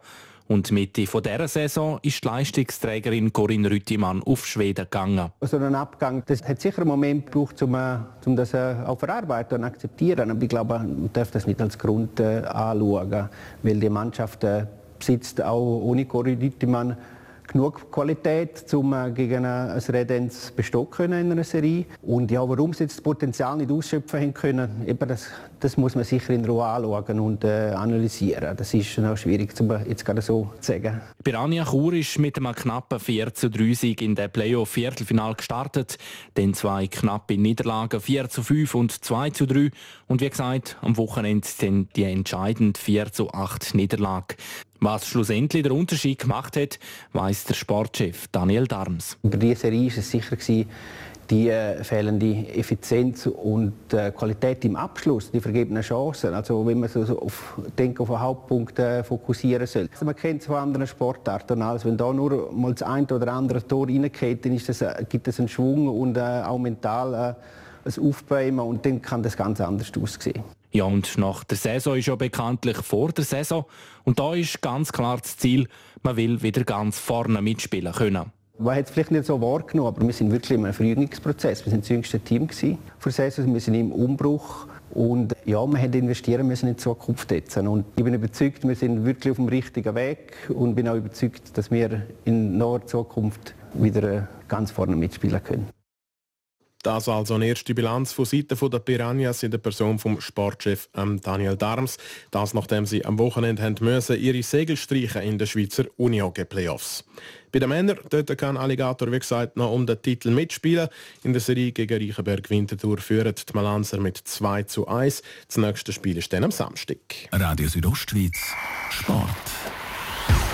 Und 0.48 0.70
Mitte 0.70 1.06
von 1.06 1.22
dieser 1.22 1.48
Saison 1.48 1.98
ist 2.02 2.22
die 2.22 2.28
Leistungsträgerin 2.28 3.32
Corinne 3.32 3.68
Rüttimann 3.68 4.22
auf 4.22 4.46
Schweden 4.46 4.84
gegangen. 4.84 5.32
So 5.40 5.56
ein 5.56 5.74
Abgang, 5.74 6.22
das 6.26 6.42
hat 6.46 6.60
sicher 6.60 6.82
einen 6.82 6.88
Moment 6.88 7.26
gebraucht, 7.26 7.60
um, 7.62 7.74
äh, 7.74 7.98
um 8.24 8.36
das 8.36 8.54
äh, 8.54 8.76
auch 8.86 8.98
verarbeiten 8.98 9.58
und 9.58 9.64
akzeptieren. 9.64 10.30
Aber 10.30 10.40
ich 10.40 10.48
glaube, 10.48 10.78
man 10.78 11.10
darf 11.12 11.32
das 11.32 11.46
nicht 11.46 11.60
als 11.60 11.76
Grund 11.76 12.20
äh, 12.20 12.42
anschauen, 12.44 13.28
weil 13.62 13.80
die 13.80 13.90
Mannschaft 13.90 14.46
besitzt 14.98 15.42
auch 15.42 15.80
ohne 15.82 16.04
Corinne 16.06 16.40
Rüttimann 16.40 16.96
genug 17.48 17.90
Qualität, 17.90 18.72
um 18.74 18.92
äh, 18.92 19.10
gegen 19.10 19.44
ein 19.44 19.78
Redens 19.78 20.50
bestehen 20.50 20.86
in 20.98 21.32
einer 21.32 21.44
Serie. 21.44 21.86
Und 22.02 22.30
ja, 22.30 22.46
warum 22.48 22.72
sie 22.72 22.84
jetzt 22.84 22.96
das 22.96 23.02
Potenzial 23.02 23.56
nicht 23.56 23.70
ausschöpfen 23.70 24.20
haben 24.20 24.34
können, 24.34 24.84
eben 24.86 25.08
das, 25.08 25.28
das 25.60 25.76
muss 25.76 25.94
man 25.94 26.04
sicher 26.04 26.34
in 26.34 26.44
Ruhe 26.44 26.64
anschauen 26.64 27.20
und 27.20 27.44
äh, 27.44 27.70
analysieren. 27.70 28.56
Das 28.56 28.74
ist 28.74 28.98
noch 28.98 29.16
schwierig, 29.16 29.52
um 29.60 29.70
jetzt 29.88 30.04
gerade 30.04 30.22
so 30.22 30.50
zu 30.60 30.72
sagen. 30.72 31.00
Piranha 31.22 31.64
Chur 31.64 31.94
ist 31.94 32.18
mit 32.18 32.36
einem 32.36 32.54
knappen 32.54 33.00
4 33.00 33.34
zu 33.34 33.50
3 33.50 33.72
Sieg 33.74 34.02
in 34.02 34.14
der 34.14 34.28
Playoff-Viertelfinal 34.28 35.34
gestartet. 35.34 35.98
Dann 36.34 36.54
zwei 36.54 36.86
knappe 36.86 37.36
Niederlagen, 37.36 38.00
4 38.00 38.28
zu 38.28 38.42
5 38.42 38.74
und 38.74 39.04
2 39.04 39.30
zu 39.30 39.46
3. 39.46 39.70
Und 40.06 40.20
wie 40.20 40.30
gesagt, 40.30 40.76
am 40.82 40.96
Wochenende 40.96 41.46
sind 41.46 41.96
die 41.96 42.04
entscheidend 42.04 42.78
4 42.78 43.12
zu 43.12 43.30
8 43.30 43.74
Niederlage. 43.74 44.36
Was 44.80 45.06
schlussendlich 45.06 45.62
der 45.62 45.72
Unterschied 45.72 46.20
gemacht 46.20 46.56
hat, 46.56 46.78
weiss 47.12 47.44
der 47.44 47.54
Sportchef 47.54 48.28
Daniel 48.28 48.66
Darms. 48.66 49.16
Über 49.22 49.36
diese 49.36 49.60
Serie 49.62 49.90
war 49.90 49.98
es 49.98 50.10
sicher 50.10 50.36
die 51.30 51.48
äh, 51.48 51.82
fehlende 51.82 52.48
Effizienz 52.54 53.26
und 53.26 53.92
äh, 53.92 54.12
Qualität 54.12 54.64
im 54.64 54.76
Abschluss, 54.76 55.30
die 55.30 55.40
vergebenen 55.40 55.82
Chancen. 55.82 56.34
Also 56.34 56.64
wenn 56.66 56.78
man 56.78 56.88
so, 56.88 57.18
auf, 57.18 57.58
denkt, 57.76 58.00
auf 58.00 58.08
den 58.08 58.20
Hauptpunkt 58.20 58.78
äh, 58.78 59.02
fokussieren 59.02 59.66
soll. 59.66 59.88
Also 59.92 60.04
man 60.04 60.14
kennt 60.14 60.42
es 60.42 60.46
von 60.46 60.56
anderen 60.56 60.86
Sportarten. 60.86 61.62
Also 61.62 61.88
wenn 61.88 61.96
da 61.96 62.12
nur 62.12 62.52
mal 62.52 62.72
das 62.72 62.82
eine 62.82 63.06
oder 63.06 63.32
andere 63.32 63.66
Tor 63.66 63.88
reingeht, 63.88 64.44
dann 64.44 64.52
ist 64.52 64.68
das, 64.68 64.84
gibt 65.08 65.26
es 65.28 65.38
einen 65.38 65.48
Schwung 65.48 65.88
und 65.88 66.18
auch 66.18 66.58
mental 66.58 67.36
ein 67.84 68.04
Aufbäumen 68.04 68.60
und 68.60 68.84
dann 68.84 69.00
kann 69.00 69.22
das 69.22 69.36
ganz 69.36 69.60
anders 69.60 69.92
aussehen. 70.00 70.42
Ja, 70.76 70.84
und 70.84 71.16
nach 71.16 71.42
der 71.42 71.56
Saison 71.56 71.96
ist 71.96 72.04
ja 72.04 72.16
bekanntlich 72.16 72.76
vor 72.76 73.10
der 73.10 73.24
Saison. 73.24 73.64
Und 74.04 74.18
da 74.18 74.34
ist 74.34 74.60
ganz 74.60 74.92
klar 74.92 75.16
das 75.16 75.38
Ziel, 75.38 75.68
man 76.02 76.18
will 76.18 76.42
wieder 76.42 76.64
ganz 76.64 76.98
vorne 76.98 77.40
mitspielen 77.40 77.94
können. 77.94 78.30
Man 78.58 78.76
hat 78.76 78.84
es 78.84 78.90
vielleicht 78.90 79.10
nicht 79.10 79.24
so 79.24 79.40
wahrgenommen, 79.40 79.88
aber 79.88 80.06
wir 80.06 80.12
sind 80.12 80.30
wirklich 80.30 80.50
in 80.50 80.66
einem 80.66 80.74
Verjüngungsprozess. 80.74 81.64
Wir 81.64 81.70
sind 81.70 81.84
das 81.84 81.88
jüngste 81.88 82.20
Team 82.20 82.50
für 82.98 83.10
Saison, 83.10 83.54
wir 83.54 83.60
sind 83.60 83.72
im 83.72 83.90
Umbruch. 83.90 84.66
Und 84.90 85.34
ja, 85.46 85.64
man 85.64 85.76
hätte 85.76 85.96
investieren 85.96 86.46
müssen 86.46 86.68
in 86.68 86.74
die 86.74 86.82
Zukunft 86.82 87.30
jetzt. 87.30 87.56
Und 87.56 87.86
ich 87.96 88.04
bin 88.04 88.12
überzeugt, 88.12 88.68
wir 88.68 88.74
sind 88.74 89.06
wirklich 89.06 89.30
auf 89.30 89.38
dem 89.38 89.48
richtigen 89.48 89.94
Weg 89.94 90.34
und 90.50 90.74
bin 90.74 90.88
auch 90.88 90.96
überzeugt, 90.96 91.56
dass 91.56 91.70
wir 91.70 92.02
in 92.26 92.58
naher 92.58 92.84
Zukunft 92.84 93.54
wieder 93.72 94.28
ganz 94.46 94.72
vorne 94.72 94.94
mitspielen 94.94 95.42
können. 95.42 95.75
Das 96.86 97.08
also 97.08 97.34
eine 97.34 97.48
erste 97.48 97.74
Bilanz 97.74 98.12
von 98.12 98.24
Seiten 98.24 98.70
der 98.70 98.78
Piranhas 98.78 99.42
in 99.42 99.50
der 99.50 99.58
Person 99.58 99.98
vom 99.98 100.20
Sportchef 100.20 100.88
ähm, 100.94 101.20
Daniel 101.20 101.56
Darms. 101.56 101.98
Das 102.30 102.54
nachdem 102.54 102.86
sie 102.86 103.04
am 103.04 103.18
Wochenende 103.18 103.60
haben 103.60 103.74
müssen, 103.80 104.16
ihre 104.16 104.40
Segel 104.44 104.76
streichen 104.76 105.22
in 105.22 105.36
den 105.36 105.48
Schweizer 105.48 105.86
Unihockey 105.96 106.44
Playoffs. 106.44 107.02
Bei 107.50 107.58
den 107.58 107.70
Männern 107.70 107.98
dort 108.08 108.38
kann 108.38 108.56
Alligator 108.56 109.10
wie 109.10 109.18
gesagt 109.18 109.56
noch 109.56 109.72
um 109.72 109.84
den 109.84 110.00
Titel 110.00 110.30
mitspielen. 110.30 110.88
In 111.24 111.32
der 111.32 111.42
Serie 111.42 111.72
gegen 111.72 112.00
Reichenberg 112.00 112.48
Winterthur 112.50 112.98
führen 112.98 113.34
die 113.34 113.52
Malanser 113.52 113.98
mit 113.98 114.18
2 114.18 114.62
zu 114.62 114.86
1. 114.86 115.22
Das 115.48 115.56
nächste 115.56 115.92
Spiel 115.92 116.16
ist 116.18 116.32
dann 116.32 116.44
am 116.44 116.52
Samstag. 116.52 116.98
Radio 117.32 117.66
Südostschweiz 117.66 118.38
Sport. 118.90 119.26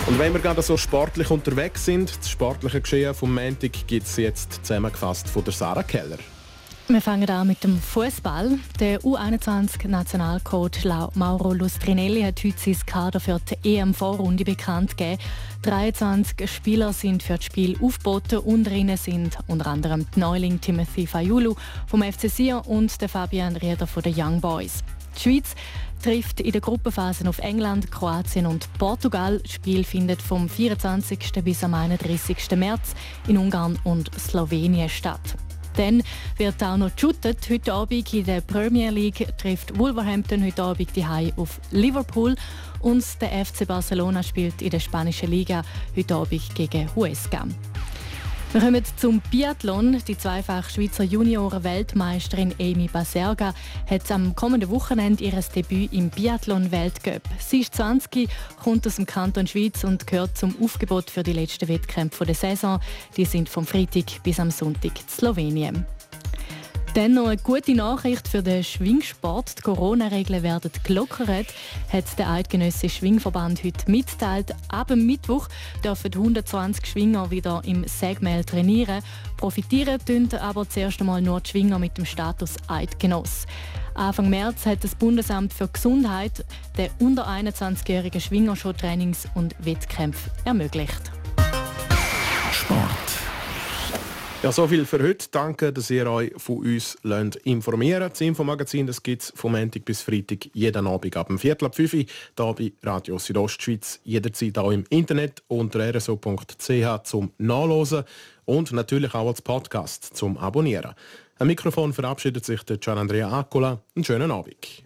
Und 0.07 0.19
wenn 0.19 0.33
wir 0.33 0.41
gerade 0.41 0.63
so 0.63 0.77
sportlich 0.77 1.31
unterwegs 1.31 1.85
sind, 1.85 2.19
das 2.19 2.29
sportliche 2.29 2.81
Geschehen 2.81 3.15
vom 3.15 3.33
Montag 3.35 3.87
gibt 3.87 4.07
es 4.07 4.17
jetzt 4.17 4.65
zusammengefasst 4.65 5.29
von 5.29 5.45
der 5.45 5.53
Sarah 5.53 5.85
Keller. 5.85 6.19
Wir 6.89 7.01
fangen 7.01 7.31
an 7.31 7.47
mit 7.47 7.63
dem 7.63 7.81
Fußball. 7.81 8.59
Der 8.81 9.01
U21-Nationalcoach 9.03 10.85
Mauro 11.15 11.53
Lustrinelli 11.53 12.23
hat 12.23 12.43
heute 12.43 12.59
sein 12.59 12.77
Kader 12.85 13.21
für 13.21 13.39
die 13.39 13.77
EM-Vorrunde 13.77 14.45
bekannt 14.45 14.97
gegeben. 14.99 15.23
23 15.63 16.51
Spieler 16.51 16.93
sind 16.93 17.23
für 17.23 17.37
das 17.37 17.45
Spiel 17.45 17.79
aufgeboten. 17.81 18.41
Unter 18.41 18.73
ihnen 18.73 18.97
sind 18.97 19.39
unter 19.47 19.69
anderem 19.69 20.07
die 20.15 20.21
Neuling 20.21 20.61
Timothy 20.61 21.07
Fayulu 21.07 21.55
vom 21.87 22.03
FC 22.03 22.29
Sion 22.29 22.63
und 22.63 23.01
der 23.01 23.09
Fabian 23.09 23.55
Rieder 23.55 23.87
von 23.87 24.03
den 24.03 24.15
Young 24.17 24.41
Boys. 24.41 24.83
Die 25.17 25.21
Schweiz 25.21 25.55
trifft 26.03 26.41
in 26.41 26.53
der 26.53 26.61
Gruppenphase 26.61 27.29
auf 27.29 27.39
England, 27.39 27.91
Kroatien 27.91 28.47
und 28.47 28.73
Portugal. 28.75 29.39
Das 29.39 29.53
Spiel 29.53 29.85
findet 29.85 30.21
vom 30.21 30.49
24. 30.49 31.19
bis 31.45 31.63
am 31.63 31.75
31. 31.75 32.37
März 32.57 32.95
in 33.29 33.39
Ungarn 33.39 33.79
und 33.85 34.11
Slowenien 34.19 34.89
statt. 34.89 35.21
Dann 35.77 36.03
wird 36.37 36.63
auch 36.63 36.77
noch 36.77 36.95
geshootet. 36.95 37.39
Heute 37.49 37.73
Abend 37.73 38.13
in 38.13 38.25
der 38.25 38.43
Premier 38.43 38.91
League 38.91 39.27
trifft 39.39 39.79
Wolverhampton 39.79 40.45
heute 40.45 40.63
Abend 40.63 40.95
die 40.95 41.07
auf 41.37 41.61
Liverpool 41.71 42.35
und 42.81 43.05
der 43.23 43.45
FC 43.45 43.67
Barcelona 43.67 44.23
spielt 44.23 44.61
in 44.61 44.71
der 44.71 44.81
spanischen 44.81 45.31
Liga 45.31 45.63
heute 45.97 46.15
Abend 46.15 46.55
gegen 46.55 46.95
Huesca. 46.95 47.47
Wir 48.53 48.61
kommen 48.61 48.85
zum 48.97 49.23
Biathlon. 49.31 49.97
Die 50.07 50.19
zweifach 50.19 50.69
Schweizer 50.69 51.05
Junioren-Weltmeisterin 51.05 52.55
Amy 52.61 52.87
Baserga 52.87 53.55
hat 53.89 54.11
am 54.11 54.37
kommenden 54.37 54.69
Wochenende 54.69 55.25
ihr 55.25 55.33
Debüt 55.57 55.91
im 55.95 56.11
Biathlon-Weltcup. 56.11 57.23
Sie 57.39 57.61
ist 57.61 57.75
20, 57.75 58.29
kommt 58.63 58.87
aus 58.87 58.97
dem 58.97 59.07
Kanton 59.07 59.47
Schweiz 59.47 59.85
und 59.85 60.07
gehört 60.07 60.37
zum 60.37 60.55
Aufgebot 60.63 61.09
für 61.09 61.23
die 61.23 61.33
letzten 61.33 61.67
Wettkämpfe 61.67 62.27
der 62.27 62.35
Saison. 62.35 62.79
Die 63.17 63.25
sind 63.25 63.49
vom 63.49 63.65
Freitag 63.65 64.23
bis 64.23 64.39
am 64.39 64.51
Sonntag 64.51 65.01
in 65.01 65.09
Slowenien. 65.09 65.87
Dann 66.95 67.15
noch 67.15 67.29
eine 67.29 67.39
gute 67.39 67.75
Nachricht 67.75 68.29
für 68.29 68.43
den 68.43 68.63
Schwingsport. 68.63 69.57
Die 69.57 69.63
Corona-Regeln 69.63 70.43
werden 70.43 70.71
gelockert, 70.85 71.47
hat 71.91 72.19
der 72.19 72.29
Eidgenössische 72.29 72.99
Schwingverband 72.99 73.65
heute 73.65 73.91
mitgeteilt. 73.91 74.55
Ab 74.69 74.91
Mittwoch 74.91 75.49
dürfen 75.83 76.13
120 76.13 76.85
Schwinger 76.85 77.31
wieder 77.31 77.63
im 77.65 77.87
Segmel 77.89 78.45
trainieren. 78.45 79.03
Profitieren 79.39 80.05
tun 80.05 80.29
aber 80.39 80.69
zuerst 80.69 81.01
einmal 81.01 81.23
nur 81.23 81.41
die 81.41 81.49
Schwinger 81.49 81.79
mit 81.79 81.97
dem 81.97 82.05
Status 82.05 82.57
Eidgenoss. 82.69 83.47
Anfang 83.95 84.29
März 84.29 84.67
hat 84.67 84.85
das 84.85 84.95
Bundesamt 84.95 85.55
für 85.55 85.69
Gesundheit 85.69 86.45
den 86.77 86.91
unter 86.99 87.27
21-jährigen 87.27 88.21
Schwinger 88.21 88.55
schon 88.55 88.77
Trainings- 88.77 89.29
und 89.35 89.55
Wettkämpfe 89.65 90.31
ermöglicht. 90.45 91.11
Sport. 92.53 93.12
Ja, 94.43 94.51
so 94.51 94.67
viel 94.67 94.85
für 94.87 95.01
heute. 95.01 95.29
Danke, 95.31 95.73
dass 95.73 95.89
ihr 95.89 96.11
euch 96.11 96.33
von 96.37 96.57
uns 96.57 96.99
informieren 97.45 98.01
lasst. 98.01 98.15
Das 98.15 98.21
Infomagazin 98.23 98.91
gibt 99.05 99.23
es 99.23 99.33
vom 99.37 99.53
Montag 99.53 99.85
bis 99.85 100.03
Freitag 100.03 100.49
jeden 100.53 100.85
Abend 100.89 101.17
ab 101.17 101.29
dem 101.29 101.39
Viertel 101.39 101.67
ab 101.67 101.77
5 101.77 101.95
Uhr 101.95 102.01
hier 102.01 102.07
bei 102.37 102.73
Radio 102.83 103.19
Südostschweiz. 103.19 104.01
Jederzeit 104.03 104.59
auch 104.59 104.73
im 104.73 104.83
Internet 104.91 105.45
unter 105.47 105.95
rso.ch 105.95 107.03
zum 107.05 107.31
Nachlesen 107.39 108.03
und 108.45 108.73
natürlich 108.73 109.15
auch 109.15 109.29
als 109.29 109.43
Podcast 109.43 110.17
zum 110.17 110.37
Abonnieren. 110.39 110.95
Am 111.39 111.47
Mikrofon 111.47 111.93
verabschiedet 111.93 112.45
sich 112.45 112.65
der 112.65 112.79
Gian 112.79 112.99
Andrea 112.99 113.31
Akula. 113.31 113.81
Einen 113.95 114.05
schönen 114.05 114.33
Abend. 114.33 114.83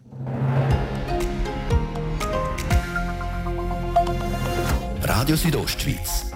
Radio 5.03 5.35
Südostschweiz 5.35 6.36